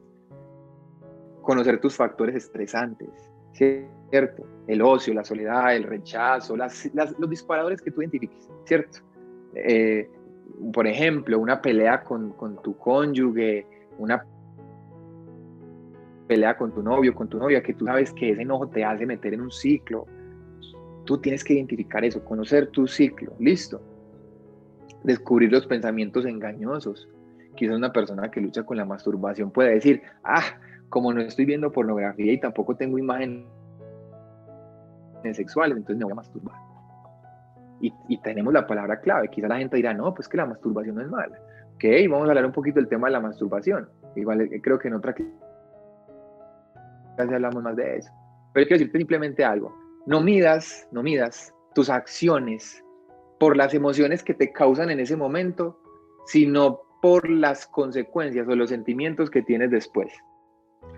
conocer 1.42 1.78
tus 1.82 1.96
factores 1.96 2.34
estresantes, 2.34 3.10
¿cierto? 3.52 4.46
El 4.68 4.80
ocio, 4.80 5.12
la 5.12 5.22
soledad, 5.22 5.76
el 5.76 5.82
rechazo, 5.82 6.56
los 6.56 7.28
disparadores 7.28 7.82
que 7.82 7.90
tú 7.90 8.00
identifiques, 8.00 8.48
¿cierto? 8.64 9.00
Eh, 9.54 10.08
por 10.72 10.86
ejemplo, 10.86 11.38
una 11.38 11.60
pelea 11.60 12.02
con, 12.04 12.32
con 12.32 12.62
tu 12.62 12.74
cónyuge, 12.78 13.66
una 13.98 14.24
pelea 16.30 16.56
con 16.56 16.72
tu 16.72 16.80
novio, 16.80 17.12
con 17.12 17.28
tu 17.28 17.38
novia, 17.38 17.60
que 17.60 17.74
tú 17.74 17.86
sabes 17.86 18.12
que 18.12 18.30
ese 18.30 18.42
enojo 18.42 18.68
te 18.68 18.84
hace 18.84 19.04
meter 19.04 19.34
en 19.34 19.40
un 19.40 19.50
ciclo. 19.50 20.06
Tú 21.04 21.18
tienes 21.18 21.42
que 21.42 21.54
identificar 21.54 22.04
eso, 22.04 22.24
conocer 22.24 22.68
tu 22.68 22.86
ciclo, 22.86 23.32
listo. 23.40 23.82
Descubrir 25.02 25.50
los 25.50 25.66
pensamientos 25.66 26.24
engañosos. 26.26 27.08
Quizás 27.56 27.74
una 27.74 27.92
persona 27.92 28.30
que 28.30 28.40
lucha 28.40 28.62
con 28.62 28.76
la 28.76 28.84
masturbación 28.84 29.50
puede 29.50 29.70
decir, 29.74 30.02
ah, 30.22 30.44
como 30.88 31.12
no 31.12 31.20
estoy 31.20 31.46
viendo 31.46 31.72
pornografía 31.72 32.32
y 32.32 32.38
tampoco 32.38 32.76
tengo 32.76 32.96
imágenes 32.96 33.44
sexuales, 35.32 35.78
entonces 35.78 35.98
me 35.98 36.04
voy 36.04 36.12
a 36.12 36.14
masturbar. 36.14 36.60
Y, 37.80 37.92
y, 38.08 38.18
tenemos 38.22 38.52
la 38.52 38.68
palabra 38.68 39.00
clave. 39.00 39.30
Quizá 39.30 39.48
la 39.48 39.58
gente 39.58 39.78
dirá, 39.78 39.94
no, 39.94 40.14
pues 40.14 40.28
que 40.28 40.36
la 40.36 40.46
masturbación 40.46 40.94
no 40.94 41.02
es 41.02 41.08
mala. 41.08 41.36
Ok, 41.74 41.84
vamos 42.08 42.26
a 42.26 42.28
hablar 42.28 42.46
un 42.46 42.52
poquito 42.52 42.76
del 42.78 42.88
tema 42.88 43.08
de 43.08 43.14
la 43.14 43.20
masturbación. 43.20 43.88
Igual 44.14 44.42
eh, 44.42 44.60
creo 44.62 44.78
que 44.78 44.86
en 44.86 44.94
otra 44.94 45.12
hablamos 47.28 47.62
más 47.62 47.76
de 47.76 47.98
eso. 47.98 48.10
Pero 48.52 48.66
quiero 48.66 48.78
decirte 48.78 48.98
simplemente 48.98 49.44
algo. 49.44 49.74
No 50.06 50.20
midas, 50.20 50.88
no 50.92 51.02
midas 51.02 51.54
tus 51.74 51.90
acciones 51.90 52.84
por 53.38 53.56
las 53.56 53.74
emociones 53.74 54.22
que 54.22 54.34
te 54.34 54.52
causan 54.52 54.90
en 54.90 55.00
ese 55.00 55.16
momento, 55.16 55.78
sino 56.26 56.80
por 57.00 57.28
las 57.28 57.66
consecuencias 57.66 58.46
o 58.48 58.54
los 58.54 58.70
sentimientos 58.70 59.30
que 59.30 59.42
tienes 59.42 59.70
después. 59.70 60.12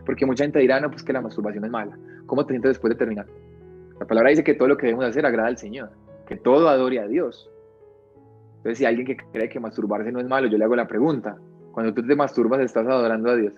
Porque 0.05 0.27
mucha 0.27 0.45
gente 0.45 0.59
dirá, 0.59 0.81
no, 0.81 0.91
pues 0.91 1.03
que 1.03 1.13
la 1.13 1.21
masturbación 1.21 1.65
es 1.65 1.71
mala. 1.71 1.97
¿Cómo 2.27 2.45
te 2.45 2.53
sientes 2.53 2.71
después 2.71 2.93
de 2.93 2.99
terminar? 2.99 3.27
La 4.01 4.07
palabra 4.07 4.31
dice 4.31 4.43
que 4.43 4.55
todo 4.55 4.69
lo 4.69 4.77
que 4.77 4.87
debemos 4.87 5.07
hacer 5.07 5.25
agrada 5.25 5.49
al 5.49 5.59
Señor, 5.59 5.91
que 6.27 6.37
todo 6.37 6.69
adore 6.69 6.99
a 6.99 7.07
Dios. 7.07 7.49
Entonces, 8.57 8.79
si 8.79 8.85
alguien 8.85 9.07
que 9.07 9.17
cree 9.17 9.49
que 9.49 9.61
masturbarse 9.61 10.11
no 10.11 10.21
es 10.21 10.27
malo, 10.27 10.49
yo 10.49 10.59
le 10.59 10.65
hago 10.65 10.77
la 10.77 10.89
pregunta, 10.89 11.37
cuando 11.73 11.95
tú 11.95 12.07
te 12.07 12.15
masturbas, 12.15 12.61
¿estás 12.61 12.87
adorando 12.87 13.31
a 13.31 13.37
Dios? 13.37 13.55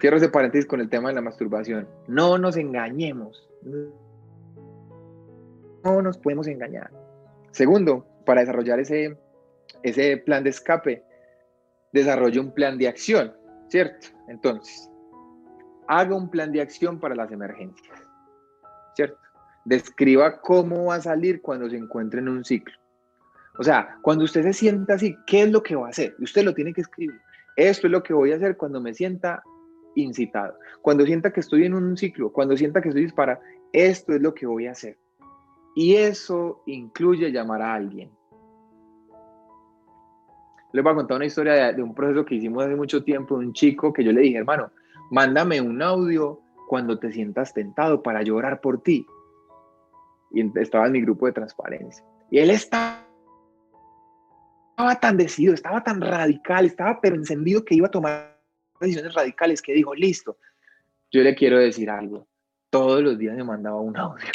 Cierro 0.00 0.16
ese 0.16 0.30
paréntesis 0.30 0.66
con 0.66 0.80
el 0.80 0.88
tema 0.88 1.10
de 1.10 1.14
la 1.14 1.20
masturbación. 1.20 1.86
No 2.08 2.38
nos 2.38 2.56
engañemos. 2.56 3.48
No 5.84 6.02
nos 6.02 6.16
podemos 6.16 6.46
engañar. 6.46 6.90
Segundo, 7.50 8.06
para 8.24 8.40
desarrollar 8.40 8.80
ese, 8.80 9.16
ese 9.82 10.16
plan 10.16 10.42
de 10.44 10.50
escape, 10.50 11.04
desarrolle 11.92 12.40
un 12.40 12.52
plan 12.52 12.78
de 12.78 12.88
acción, 12.88 13.34
¿cierto? 13.68 14.08
Entonces, 14.28 14.90
haga 15.86 16.14
un 16.14 16.30
plan 16.30 16.52
de 16.52 16.62
acción 16.62 16.98
para 16.98 17.14
las 17.14 17.30
emergencias, 17.30 17.98
¿cierto? 18.94 19.18
Describa 19.64 20.40
cómo 20.40 20.86
va 20.86 20.94
a 20.94 21.02
salir 21.02 21.42
cuando 21.42 21.68
se 21.68 21.76
encuentre 21.76 22.20
en 22.20 22.28
un 22.28 22.44
ciclo. 22.44 22.74
O 23.58 23.62
sea, 23.62 23.98
cuando 24.00 24.24
usted 24.24 24.42
se 24.42 24.52
sienta 24.54 24.94
así, 24.94 25.14
¿qué 25.26 25.42
es 25.42 25.50
lo 25.50 25.62
que 25.62 25.76
va 25.76 25.88
a 25.88 25.90
hacer? 25.90 26.14
Usted 26.20 26.44
lo 26.44 26.54
tiene 26.54 26.72
que 26.72 26.80
escribir. 26.80 27.20
Esto 27.56 27.86
es 27.88 27.90
lo 27.90 28.02
que 28.02 28.14
voy 28.14 28.32
a 28.32 28.36
hacer 28.36 28.56
cuando 28.56 28.80
me 28.80 28.94
sienta 28.94 29.42
incitado. 29.94 30.56
Cuando 30.82 31.04
sienta 31.04 31.32
que 31.32 31.40
estoy 31.40 31.64
en 31.64 31.74
un 31.74 31.96
ciclo, 31.96 32.32
cuando 32.32 32.56
sienta 32.56 32.80
que 32.80 32.88
estoy 32.88 33.04
disparado, 33.04 33.40
esto 33.72 34.14
es 34.14 34.20
lo 34.20 34.34
que 34.34 34.46
voy 34.46 34.66
a 34.66 34.72
hacer. 34.72 34.96
Y 35.74 35.96
eso 35.96 36.62
incluye 36.66 37.30
llamar 37.30 37.62
a 37.62 37.74
alguien. 37.74 38.10
Les 40.72 40.84
voy 40.84 40.92
a 40.92 40.96
contar 40.96 41.16
una 41.16 41.26
historia 41.26 41.72
de, 41.72 41.82
un 41.82 41.94
proceso 41.94 42.24
que 42.24 42.36
hicimos 42.36 42.64
hace 42.64 42.76
mucho 42.76 43.02
tiempo, 43.02 43.38
de 43.38 43.46
un 43.46 43.52
chico 43.52 43.92
que 43.92 44.04
yo 44.04 44.12
le 44.12 44.20
dije, 44.20 44.38
hermano, 44.38 44.70
mándame 45.10 45.60
un 45.60 45.82
audio 45.82 46.40
cuando 46.68 46.98
te 46.98 47.12
sientas 47.12 47.52
tentado 47.52 48.02
para 48.02 48.22
llorar 48.22 48.60
por 48.60 48.82
ti. 48.82 49.04
Y 50.30 50.58
estaba 50.58 50.86
en 50.86 50.92
mi 50.92 51.00
grupo 51.02 51.26
de 51.26 51.32
transparencia. 51.32 52.04
Y 52.30 52.38
él 52.38 52.50
estaba 52.50 53.04
tan 55.00 55.16
decidido, 55.16 55.54
estaba 55.54 55.82
tan 55.82 56.00
radical, 56.00 56.66
estaba 56.66 57.00
pero 57.00 57.16
encendido 57.16 57.64
que 57.64 57.74
iba 57.74 57.88
a 57.88 57.90
tomar 57.90 58.39
decisiones 58.80 59.14
radicales 59.14 59.62
que 59.62 59.72
dijo, 59.72 59.94
listo, 59.94 60.38
yo 61.10 61.22
le 61.22 61.34
quiero 61.34 61.58
decir 61.58 61.90
algo. 61.90 62.26
Todos 62.70 63.02
los 63.02 63.18
días 63.18 63.36
me 63.36 63.44
mandaba 63.44 63.80
un 63.80 63.96
audio. 63.98 64.30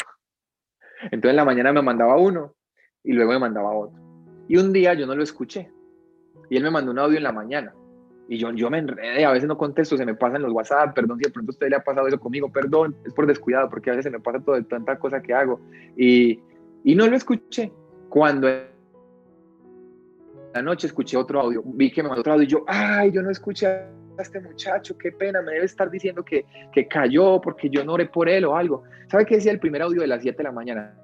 Entonces 1.03 1.31
en 1.31 1.35
la 1.35 1.45
mañana 1.45 1.73
me 1.73 1.81
mandaba 1.81 2.17
uno 2.17 2.55
y 3.03 3.13
luego 3.13 3.31
me 3.33 3.39
mandaba 3.39 3.75
otro. 3.75 3.99
Y 4.47 4.57
un 4.57 4.71
día 4.71 4.93
yo 4.93 5.05
no 5.07 5.15
lo 5.15 5.23
escuché. 5.23 5.71
Y 6.49 6.57
él 6.57 6.63
me 6.63 6.71
mandó 6.71 6.91
un 6.91 6.99
audio 6.99 7.17
en 7.17 7.23
la 7.23 7.31
mañana. 7.31 7.73
Y 8.27 8.37
yo, 8.37 8.51
yo 8.53 8.69
me 8.71 8.79
enredé, 8.79 9.23
a 9.23 9.31
veces 9.31 9.47
no 9.47 9.57
contesto, 9.57 9.97
se 9.97 10.05
me 10.05 10.15
pasan 10.15 10.41
los 10.41 10.51
WhatsApp, 10.51 10.95
perdón 10.95 11.19
si 11.19 11.25
de 11.25 11.31
pronto 11.31 11.51
usted 11.51 11.69
le 11.69 11.75
ha 11.75 11.83
pasado 11.83 12.07
eso 12.07 12.19
conmigo, 12.19 12.51
perdón, 12.51 12.95
es 13.05 13.13
por 13.13 13.27
descuidado, 13.27 13.69
porque 13.69 13.91
a 13.91 13.93
veces 13.93 14.05
se 14.05 14.09
me 14.09 14.19
pasa 14.19 14.39
todo, 14.39 14.63
tanta 14.63 14.97
cosa 14.97 15.21
que 15.21 15.33
hago. 15.33 15.61
Y, 15.95 16.39
y 16.83 16.95
no 16.95 17.07
lo 17.07 17.15
escuché. 17.15 17.71
Cuando 18.09 18.47
la 20.53 20.61
noche 20.61 20.87
escuché 20.87 21.17
otro 21.17 21.41
audio, 21.41 21.61
vi 21.65 21.91
que 21.91 22.01
me 22.01 22.09
mandó 22.09 22.21
otro 22.21 22.33
audio 22.33 22.45
y 22.45 22.49
yo, 22.49 22.63
ay, 22.67 23.11
yo 23.11 23.21
no 23.21 23.29
escuché 23.29 23.85
a 24.21 24.23
este 24.23 24.39
muchacho, 24.39 24.97
qué 24.97 25.11
pena, 25.11 25.41
me 25.41 25.53
debe 25.53 25.65
estar 25.65 25.89
diciendo 25.89 26.23
que, 26.23 26.45
que 26.71 26.87
cayó 26.87 27.39
porque 27.41 27.69
yo 27.69 27.83
no 27.83 27.93
oré 27.93 28.05
por 28.05 28.29
él 28.29 28.45
o 28.45 28.55
algo. 28.55 28.83
¿Sabe 29.09 29.25
qué 29.25 29.35
decía 29.35 29.51
el 29.51 29.59
primer 29.59 29.81
audio 29.81 30.01
de 30.01 30.07
las 30.07 30.21
7 30.21 30.37
de 30.37 30.43
la 30.43 30.51
mañana? 30.51 30.95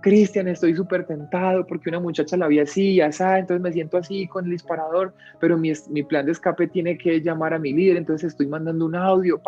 Cristian, 0.00 0.46
estoy 0.48 0.74
súper 0.74 1.04
tentado 1.06 1.66
porque 1.66 1.88
una 1.88 2.00
muchacha 2.00 2.36
la 2.36 2.46
vi 2.46 2.60
así, 2.60 2.96
ya 2.96 3.10
sabe, 3.10 3.40
entonces 3.40 3.62
me 3.62 3.72
siento 3.72 3.96
así 3.96 4.26
con 4.28 4.44
el 4.44 4.52
disparador, 4.52 5.12
pero 5.40 5.58
mi, 5.58 5.72
mi, 5.90 6.02
plan 6.04 6.24
de 6.24 6.32
escape 6.32 6.68
tiene 6.68 6.96
que 6.96 7.20
llamar 7.20 7.52
a 7.52 7.58
mi 7.58 7.72
líder, 7.72 7.96
entonces 7.96 8.32
estoy 8.32 8.46
mandando 8.46 8.86
un 8.86 8.94
audio. 8.94 9.40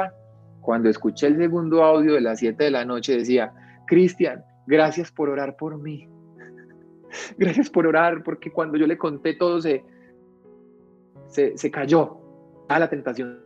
Cuando 0.61 0.89
escuché 0.89 1.29
el 1.29 1.37
segundo 1.37 1.85
audio 1.85 2.15
de 2.15 2.21
las 2.21 2.41
7 2.41 2.65
de 2.65 2.71
la 2.71 2.85
noche 2.85 3.17
decía, 3.17 3.53
Cristian, 3.87 4.45
gracias 4.67 5.13
por 5.13 5.29
orar 5.29 5.57
por 5.57 5.79
mí. 5.79 6.09
Gracias 7.39 7.69
por 7.69 7.89
orar, 7.89 8.23
porque 8.23 8.53
cuando 8.53 8.79
yo 8.79 8.87
le 8.87 8.97
conté 8.97 9.35
todo 9.35 9.61
se, 9.61 9.83
se, 11.31 11.57
se 11.57 11.71
cayó. 11.71 12.19
A 12.69 12.79
la 12.79 12.89
tentación 12.89 13.41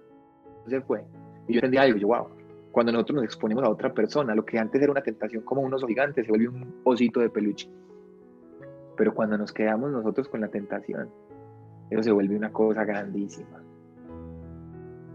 se 0.66 0.80
fue. 0.82 1.04
Y 1.46 1.54
yo 1.54 1.58
entendí 1.58 1.78
algo, 1.78 1.98
yo, 1.98 2.08
wow, 2.08 2.28
cuando 2.74 2.90
nosotros 2.92 3.16
nos 3.16 3.24
exponemos 3.24 3.62
a 3.64 3.70
otra 3.70 3.94
persona, 3.94 4.34
lo 4.34 4.44
que 4.44 4.58
antes 4.58 4.82
era 4.82 4.90
una 4.90 5.02
tentación 5.02 5.42
como 5.44 5.62
un 5.62 5.72
oso 5.72 5.86
gigante 5.86 6.24
se 6.24 6.30
vuelve 6.30 6.48
un 6.48 6.74
osito 6.82 7.20
de 7.20 7.30
peluche. 7.30 7.70
Pero 8.96 9.14
cuando 9.14 9.38
nos 9.38 9.52
quedamos 9.52 9.92
nosotros 9.92 10.28
con 10.28 10.40
la 10.40 10.48
tentación, 10.48 11.08
eso 11.90 12.02
se 12.02 12.10
vuelve 12.10 12.36
una 12.36 12.52
cosa 12.52 12.84
grandísima. 12.84 13.62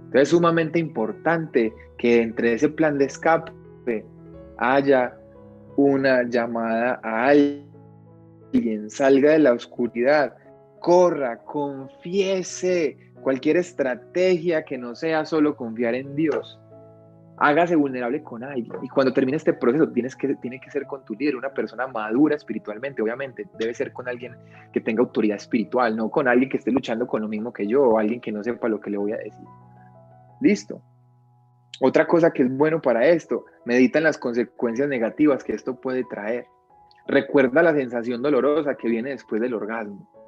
Entonces 0.05 0.21
es 0.21 0.29
sumamente 0.29 0.79
importante 0.79 1.73
que 1.97 2.21
entre 2.21 2.53
ese 2.53 2.69
plan 2.69 2.97
de 2.97 3.05
escape 3.05 3.51
haya 4.57 5.17
una 5.75 6.23
llamada 6.23 6.99
a 7.03 7.27
alguien, 7.27 8.89
salga 8.89 9.31
de 9.31 9.39
la 9.39 9.53
oscuridad, 9.53 10.35
corra, 10.79 11.37
confiese 11.39 13.11
cualquier 13.21 13.57
estrategia 13.57 14.63
que 14.63 14.77
no 14.77 14.95
sea 14.95 15.25
solo 15.25 15.55
confiar 15.55 15.95
en 15.95 16.15
Dios 16.15 16.59
hágase 17.39 17.75
vulnerable 17.75 18.21
con 18.21 18.43
alguien. 18.43 18.71
Y 18.81 18.89
cuando 18.89 19.13
termine 19.13 19.37
este 19.37 19.53
proceso, 19.53 19.89
tienes 19.89 20.15
que, 20.15 20.35
tiene 20.35 20.59
que 20.59 20.69
ser 20.69 20.85
con 20.85 21.03
tu 21.05 21.15
líder, 21.15 21.37
una 21.37 21.49
persona 21.49 21.87
madura 21.87 22.35
espiritualmente, 22.35 23.01
obviamente. 23.01 23.47
Debe 23.57 23.73
ser 23.73 23.93
con 23.93 24.07
alguien 24.07 24.35
que 24.73 24.81
tenga 24.81 25.01
autoridad 25.01 25.37
espiritual, 25.37 25.95
no 25.95 26.09
con 26.11 26.27
alguien 26.27 26.49
que 26.49 26.57
esté 26.57 26.71
luchando 26.71 27.07
con 27.07 27.21
lo 27.21 27.27
mismo 27.27 27.53
que 27.53 27.65
yo 27.65 27.83
o 27.83 27.97
alguien 27.97 28.19
que 28.19 28.31
no 28.31 28.43
sepa 28.43 28.67
lo 28.67 28.79
que 28.79 28.89
le 28.89 28.97
voy 28.97 29.13
a 29.13 29.17
decir. 29.17 29.45
Listo. 30.41 30.81
Otra 31.81 32.05
cosa 32.05 32.31
que 32.31 32.43
es 32.43 32.57
bueno 32.57 32.81
para 32.81 33.07
esto, 33.07 33.45
medita 33.63 33.99
en 33.99 34.03
las 34.03 34.17
consecuencias 34.17 34.89
negativas 34.89 35.43
que 35.43 35.53
esto 35.53 35.79
puede 35.79 36.03
traer. 36.03 36.45
Recuerda 37.07 37.63
la 37.63 37.73
sensación 37.73 38.21
dolorosa 38.21 38.75
que 38.75 38.89
viene 38.89 39.11
después 39.11 39.41
del 39.41 39.53
orgasmo. 39.53 40.18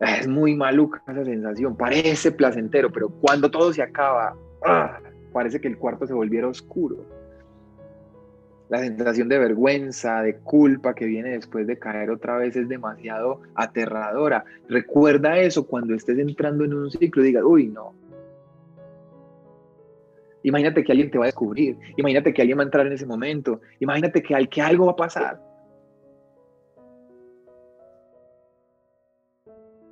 Es 0.00 0.28
muy 0.28 0.54
maluca 0.54 1.02
esa 1.08 1.24
sensación, 1.24 1.76
parece 1.76 2.30
placentero, 2.30 2.90
pero 2.90 3.08
cuando 3.08 3.50
todo 3.50 3.72
se 3.72 3.82
acaba, 3.82 4.36
¡ah! 4.64 5.00
parece 5.32 5.60
que 5.60 5.68
el 5.68 5.76
cuarto 5.76 6.06
se 6.06 6.14
volviera 6.14 6.46
oscuro. 6.46 7.04
La 8.68 8.80
sensación 8.80 9.28
de 9.28 9.38
vergüenza, 9.38 10.22
de 10.22 10.36
culpa 10.36 10.94
que 10.94 11.06
viene 11.06 11.30
después 11.30 11.66
de 11.66 11.78
caer 11.78 12.10
otra 12.10 12.36
vez 12.36 12.54
es 12.54 12.68
demasiado 12.68 13.40
aterradora. 13.54 14.44
Recuerda 14.68 15.38
eso 15.38 15.66
cuando 15.66 15.94
estés 15.94 16.18
entrando 16.18 16.64
en 16.64 16.74
un 16.74 16.90
ciclo 16.90 17.22
y 17.22 17.28
digas, 17.28 17.44
uy, 17.44 17.68
no. 17.68 17.94
Imagínate 20.42 20.84
que 20.84 20.92
alguien 20.92 21.10
te 21.10 21.18
va 21.18 21.24
a 21.24 21.26
descubrir. 21.26 21.78
Imagínate 21.96 22.32
que 22.32 22.42
alguien 22.42 22.58
va 22.58 22.62
a 22.62 22.66
entrar 22.66 22.86
en 22.86 22.92
ese 22.92 23.06
momento. 23.06 23.60
Imagínate 23.80 24.22
que, 24.22 24.46
que 24.48 24.62
algo 24.62 24.86
va 24.86 24.92
a 24.92 24.96
pasar. 24.96 25.40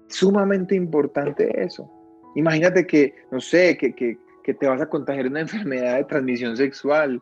Sumamente 0.09 0.75
importante 0.75 1.63
eso. 1.63 1.91
Imagínate 2.35 2.87
que, 2.87 3.15
no 3.31 3.41
sé, 3.41 3.77
que, 3.77 3.95
que, 3.95 4.19
que 4.45 4.55
te 4.55 4.69
vas 4.69 4.81
a 4.81 4.89
contagiar 4.89 5.27
una 5.27 5.41
enfermedad 5.47 5.97
de 5.97 6.05
transmisión 6.05 6.57
sexual. 6.57 7.21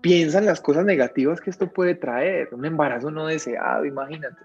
Piensa 0.00 0.38
en 0.38 0.46
las 0.46 0.60
cosas 0.60 0.84
negativas 0.84 1.40
que 1.40 1.50
esto 1.50 1.72
puede 1.72 1.94
traer, 1.94 2.52
un 2.52 2.64
embarazo 2.64 3.10
no 3.10 3.26
deseado, 3.26 3.84
imagínate. 3.84 4.42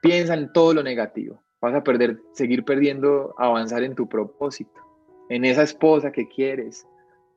Piensa 0.00 0.34
en 0.34 0.52
todo 0.52 0.72
lo 0.72 0.82
negativo. 0.82 1.42
Vas 1.60 1.74
a 1.74 1.82
perder, 1.82 2.18
seguir 2.32 2.64
perdiendo, 2.64 3.34
avanzar 3.38 3.82
en 3.82 3.94
tu 3.94 4.08
propósito, 4.08 4.80
en 5.28 5.44
esa 5.44 5.62
esposa 5.62 6.12
que 6.12 6.28
quieres, 6.28 6.86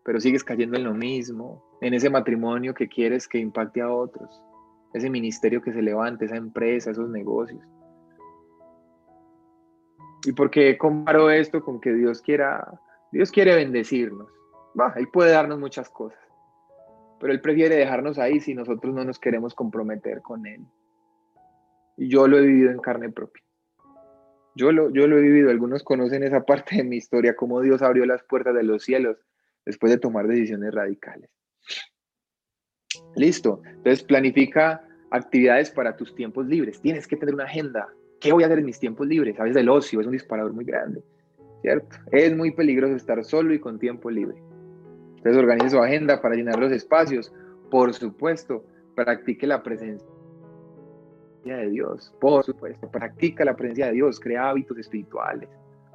pero 0.04 0.20
sigues 0.20 0.44
cayendo 0.44 0.78
en 0.78 0.84
lo 0.84 0.94
mismo, 0.94 1.64
en 1.82 1.94
ese 1.94 2.10
matrimonio 2.10 2.74
que 2.74 2.88
quieres 2.88 3.28
que 3.28 3.40
impacte 3.40 3.82
a 3.82 3.92
otros, 3.92 4.42
ese 4.94 5.10
ministerio 5.10 5.62
que 5.62 5.74
se 5.74 5.82
levante, 5.82 6.26
esa 6.26 6.36
empresa, 6.36 6.92
esos 6.92 7.10
negocios. 7.10 7.62
¿Y 10.26 10.34
por 10.34 10.52
qué 10.52 10.78
comparo 10.78 11.30
esto 11.30 11.64
con 11.64 11.80
que 11.80 11.94
Dios 11.94 12.22
quiera, 12.22 12.80
Dios 13.12 13.32
quiere 13.32 13.56
bendecirnos? 13.56 14.28
Va, 14.80 14.94
Él 14.98 15.08
puede 15.12 15.32
darnos 15.32 15.60
muchas 15.60 15.90
cosas, 15.90 16.20
pero 17.20 17.32
Él 17.32 17.42
prefiere 17.42 17.76
dejarnos 17.76 18.20
ahí 18.20 18.40
si 18.40 18.54
nosotros 18.54 18.94
no 18.94 19.04
nos 19.06 19.20
queremos 19.20 19.56
comprometer 19.56 20.22
con 20.22 20.46
Él. 20.46 20.66
Y 21.98 22.10
yo 22.10 22.28
lo 22.28 22.38
he 22.38 22.42
vivido 22.42 22.72
en 22.72 22.80
carne 22.80 23.10
propia. 23.10 23.44
Yo 24.56 24.72
lo, 24.72 24.90
yo 24.90 25.08
lo 25.08 25.18
he 25.18 25.22
vivido, 25.22 25.50
algunos 25.50 25.84
conocen 25.84 26.24
esa 26.24 26.44
parte 26.44 26.78
de 26.78 26.84
mi 26.84 26.98
historia, 26.98 27.36
cómo 27.36 27.62
Dios 27.62 27.82
abrió 27.82 28.06
las 28.06 28.24
puertas 28.24 28.54
de 28.56 28.64
los 28.64 28.84
cielos 28.84 29.18
después 29.66 29.92
de 29.92 30.00
tomar 30.00 30.28
decisiones 30.28 30.74
radicales. 30.74 31.30
Listo, 33.16 33.62
entonces 33.66 34.04
planifica 34.04 34.86
actividades 35.12 35.72
para 35.72 35.96
tus 35.96 36.14
tiempos 36.16 36.48
libres. 36.48 36.82
Tienes 36.82 37.08
que 37.08 37.16
tener 37.16 37.36
una 37.36 37.46
agenda 37.46 37.88
¿Qué 38.20 38.34
voy 38.34 38.44
a 38.44 38.48
hacer 38.48 38.60
en 38.60 38.66
mis 38.66 38.80
tiempos 38.80 39.08
libres? 39.08 39.40
A 39.40 39.44
veces 39.44 39.58
el 39.58 39.70
ocio 39.70 40.02
es 40.02 40.08
un 40.08 40.12
disparador 40.12 40.54
muy 40.54 40.66
grande, 40.66 41.02
¿cierto? 41.62 41.96
Es 42.12 42.36
muy 42.36 42.52
peligroso 42.52 42.96
estar 42.96 43.24
solo 43.24 43.54
y 43.54 43.60
con 43.60 43.80
tiempo 43.80 44.10
libre. 44.10 44.42
Entonces 45.18 45.38
organice 45.38 45.70
su 45.70 45.80
agenda 45.80 46.22
para 46.22 46.36
llenar 46.36 46.60
los 46.60 46.72
espacios. 46.72 47.34
Por 47.72 47.94
supuesto, 47.94 48.66
practique 48.96 49.48
la 49.48 49.64
presencia 49.64 50.08
de 51.44 51.70
Dios. 51.70 52.14
Por 52.20 52.44
supuesto, 52.44 52.90
practica 52.90 53.46
la 53.46 53.56
presencia 53.56 53.88
de 53.88 53.94
Dios, 53.94 54.20
crea 54.20 54.50
hábitos 54.50 54.78
espirituales. 54.78 55.50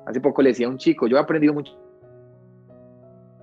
Hace 0.06 0.20
poco 0.20 0.42
le 0.42 0.50
decía 0.50 0.66
a 0.66 0.70
un 0.70 0.78
chico, 0.78 1.06
yo 1.06 1.16
he 1.16 1.20
aprendido 1.20 1.54
mucho 1.54 1.72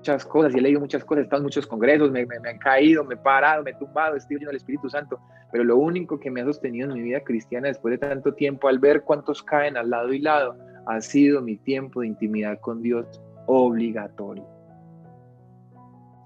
muchas 0.02 0.26
cosas 0.26 0.56
y 0.56 0.58
he 0.58 0.62
leído 0.62 0.80
muchas 0.80 1.06
cosas, 1.06 1.22
he 1.22 1.24
estado 1.26 1.42
en 1.42 1.44
muchos 1.44 1.68
congresos, 1.68 2.10
me, 2.10 2.22
han 2.22 2.58
caído, 2.58 3.04
me 3.04 3.14
he 3.14 3.18
parado, 3.18 3.62
me 3.62 3.70
he 3.70 3.76
tumbado, 3.76 4.16
estoy 4.16 4.38
lleno 4.38 4.48
del 4.48 4.58
Espíritu 4.58 4.90
Santo, 4.90 5.20
pero 5.52 5.64
lo 5.64 5.78
único 5.78 6.20
que 6.20 6.32
me 6.32 6.42
ha 6.42 6.46
sostenido 6.46 6.90
en 6.90 6.96
mi 6.96 7.04
vida 7.04 7.20
cristiana 7.20 7.68
después 7.68 7.92
de 7.92 7.98
tanto 8.00 8.34
tiempo, 8.34 8.68
al 8.68 8.80
ver 8.80 9.04
cuántos 9.04 9.44
caen 9.44 9.78
al 9.78 9.92
lado 9.92 10.12
y 10.12 10.18
lado, 10.18 10.58
ha 10.88 11.00
sido 11.02 11.44
mi 11.44 11.56
tiempo 11.58 12.02
de 12.02 12.08
intimidad 12.08 12.60
con 12.62 12.82
Dios 12.82 13.22
obligatorio. 13.46 14.44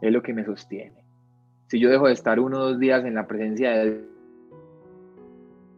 Es 0.01 0.13
lo 0.13 0.21
que 0.21 0.33
me 0.33 0.45
sostiene. 0.45 1.03
Si 1.67 1.77
yo 1.77 1.89
dejo 1.89 2.07
de 2.07 2.13
estar 2.13 2.39
uno 2.39 2.59
o 2.59 2.69
dos 2.69 2.79
días 2.79 3.03
en 3.03 3.15
la 3.15 3.27
presencia 3.27 3.71
de 3.71 4.05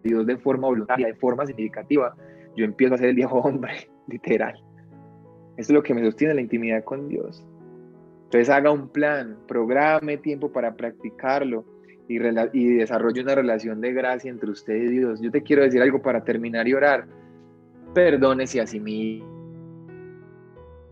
Dios 0.03 0.23
de 0.27 0.37
forma 0.37 0.67
voluntaria, 0.67 1.07
de 1.07 1.15
forma 1.15 1.47
significativa, 1.47 2.15
yo 2.55 2.63
empiezo 2.63 2.93
a 2.93 2.97
ser 2.99 3.09
el 3.09 3.15
viejo 3.15 3.39
hombre, 3.39 3.89
literal. 4.07 4.53
Eso 5.57 5.71
es 5.71 5.75
lo 5.75 5.81
que 5.81 5.95
me 5.95 6.05
sostiene 6.05 6.35
la 6.35 6.41
intimidad 6.41 6.83
con 6.83 7.07
Dios. 7.07 7.43
Entonces 8.27 8.49
haga 8.49 8.71
un 8.71 8.89
plan, 8.89 9.37
programe 9.47 10.17
tiempo 10.17 10.51
para 10.51 10.75
practicarlo 10.75 11.63
y, 12.09 12.17
y 12.51 12.75
desarrolle 12.75 13.21
una 13.21 13.35
relación 13.35 13.79
de 13.79 13.93
gracia 13.93 14.29
entre 14.29 14.51
usted 14.51 14.75
y 14.75 14.89
Dios. 14.89 15.21
Yo 15.21 15.31
te 15.31 15.41
quiero 15.41 15.63
decir 15.63 15.81
algo 15.81 16.01
para 16.01 16.21
terminar 16.25 16.67
y 16.67 16.73
orar. 16.73 17.07
Perdónese 17.93 18.59
a 18.59 18.67
sí 18.67 18.81
mismo. 18.81 19.25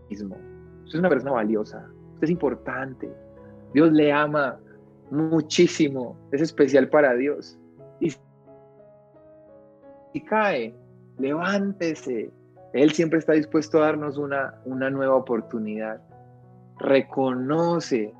Usted 0.08 0.94
es 0.94 0.94
una 0.94 1.10
persona 1.10 1.32
valiosa. 1.32 1.86
Usted 2.14 2.24
es 2.24 2.30
importante. 2.30 3.10
Dios 3.74 3.92
le 3.92 4.10
ama 4.10 4.58
muchísimo. 5.10 6.16
Es 6.32 6.40
especial 6.40 6.88
para 6.88 7.12
Dios. 7.16 7.58
Y 8.00 8.12
si 10.14 10.20
cae, 10.24 10.74
levántese. 11.18 12.30
Él 12.72 12.92
siempre 12.92 13.18
está 13.18 13.34
dispuesto 13.34 13.82
a 13.82 13.88
darnos 13.88 14.16
una, 14.16 14.54
una 14.64 14.88
nueva 14.88 15.16
oportunidad. 15.16 16.00
Reconoce 16.78 18.12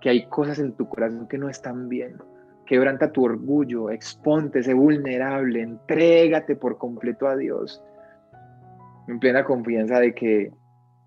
que 0.00 0.10
hay 0.10 0.28
cosas 0.28 0.58
en 0.58 0.72
tu 0.74 0.88
corazón 0.88 1.28
que 1.28 1.38
no 1.38 1.48
están 1.48 1.88
bien. 1.88 2.16
Quebranta 2.66 3.12
tu 3.12 3.24
orgullo, 3.24 3.90
exponte, 3.90 4.62
sé 4.62 4.74
vulnerable, 4.74 5.62
entrégate 5.62 6.54
por 6.56 6.78
completo 6.78 7.26
a 7.26 7.36
Dios, 7.36 7.82
en 9.08 9.18
plena 9.18 9.44
confianza 9.44 10.00
de 10.00 10.14
que, 10.14 10.52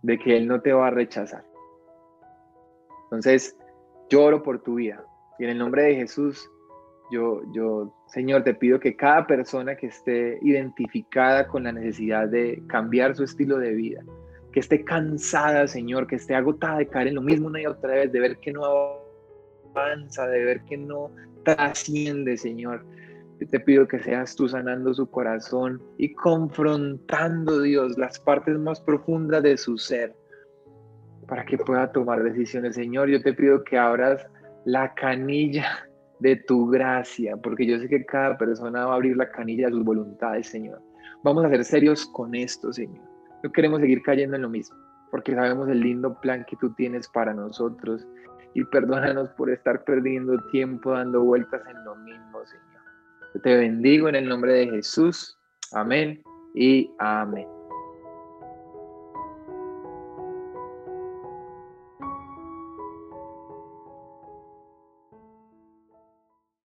de 0.02 0.18
que 0.18 0.38
Él 0.38 0.48
no 0.48 0.62
te 0.62 0.74
va 0.74 0.88
a 0.88 0.92
rechazar. 0.92 1.44
Entonces, 3.06 3.56
lloro 4.10 4.42
por 4.42 4.64
tu 4.64 4.76
vida 4.76 5.04
y 5.38 5.44
en 5.44 5.52
el 5.52 5.58
nombre 5.58 5.84
de 5.84 5.96
Jesús, 5.96 6.50
yo, 7.12 7.42
yo, 7.54 7.94
Señor, 8.08 8.44
te 8.44 8.54
pido 8.54 8.80
que 8.80 8.96
cada 8.96 9.28
persona 9.28 9.76
que 9.76 9.88
esté 9.88 10.40
identificada 10.42 11.48
con 11.48 11.64
la 11.64 11.72
necesidad 11.72 12.28
de 12.30 12.64
cambiar 12.68 13.16
su 13.16 13.24
estilo 13.24 13.58
de 13.58 13.72
vida, 13.72 14.02
que 14.52 14.60
esté 14.60 14.84
cansada, 14.84 15.68
Señor, 15.68 16.08
que 16.08 16.16
esté 16.16 16.36
agotada 16.36 16.80
de 16.80 16.88
caer 16.88 17.08
en 17.08 17.16
lo 17.16 17.22
mismo 17.22 17.48
una 17.48 17.62
y 17.62 17.66
otra 17.66 17.94
vez, 17.94 18.12
de 18.12 18.20
ver 18.20 18.38
que 18.38 18.52
no 18.52 18.64
avanza, 19.72 20.28
de 20.28 20.44
ver 20.44 20.62
que 20.64 20.78
no 20.78 21.12
trasciende, 21.44 22.38
Señor. 22.38 22.86
Yo 23.40 23.48
te 23.48 23.60
pido 23.60 23.88
que 23.88 24.00
seas 24.00 24.36
tú 24.36 24.48
sanando 24.48 24.94
su 24.94 25.10
corazón 25.10 25.82
y 25.98 26.14
confrontando, 26.14 27.62
Dios, 27.62 27.98
las 27.98 28.20
partes 28.20 28.58
más 28.60 28.80
profundas 28.82 29.42
de 29.42 29.58
su 29.58 29.78
ser 29.78 30.16
para 31.28 31.46
que 31.46 31.58
pueda 31.58 31.92
tomar 31.92 32.22
decisiones, 32.24 32.76
Señor. 32.76 33.10
Yo 33.10 33.22
te 33.22 33.34
pido 33.34 33.64
que 33.64 33.78
abras 33.78 34.26
la 34.66 34.94
canilla 34.94 35.88
de 36.20 36.36
tu 36.36 36.68
gracia, 36.68 37.36
porque 37.38 37.66
yo 37.66 37.80
sé 37.80 37.88
que 37.88 38.06
cada 38.06 38.38
persona 38.38 38.86
va 38.86 38.94
a 38.94 38.96
abrir 38.96 39.18
la 39.18 39.32
canilla 39.32 39.68
de 39.68 39.72
sus 39.72 39.84
voluntades, 39.84 40.48
Señor. 40.48 40.82
Vamos 41.24 41.46
a 41.46 41.50
ser 41.50 41.64
serios 41.64 42.06
con 42.06 42.36
esto, 42.36 42.72
Señor. 42.72 43.11
No 43.44 43.52
queremos 43.52 43.82
seguir 43.82 44.02
cayendo 44.04 44.36
en 44.36 44.44
lo 44.44 44.50
mismo, 44.50 44.78
porque 45.10 45.34
sabemos 45.34 45.70
el 45.70 45.80
lindo 45.80 46.20
plan 46.22 46.46
que 46.50 46.56
tú 46.58 46.74
tienes 46.74 47.08
para 47.10 47.34
nosotros. 47.34 48.08
Y 48.54 48.64
perdónanos 48.66 49.30
por 49.30 49.50
estar 49.50 49.84
perdiendo 49.86 50.38
tiempo 50.52 50.92
dando 50.92 51.24
vueltas 51.24 51.62
en 51.70 51.86
lo 51.86 51.96
mismo, 51.96 52.46
Señor. 52.46 53.42
te 53.42 53.56
bendigo 53.56 54.10
en 54.10 54.16
el 54.16 54.28
nombre 54.28 54.54
de 54.54 54.70
Jesús. 54.70 55.38
Amén 55.72 56.22
y 56.54 56.92
amén. 57.00 57.48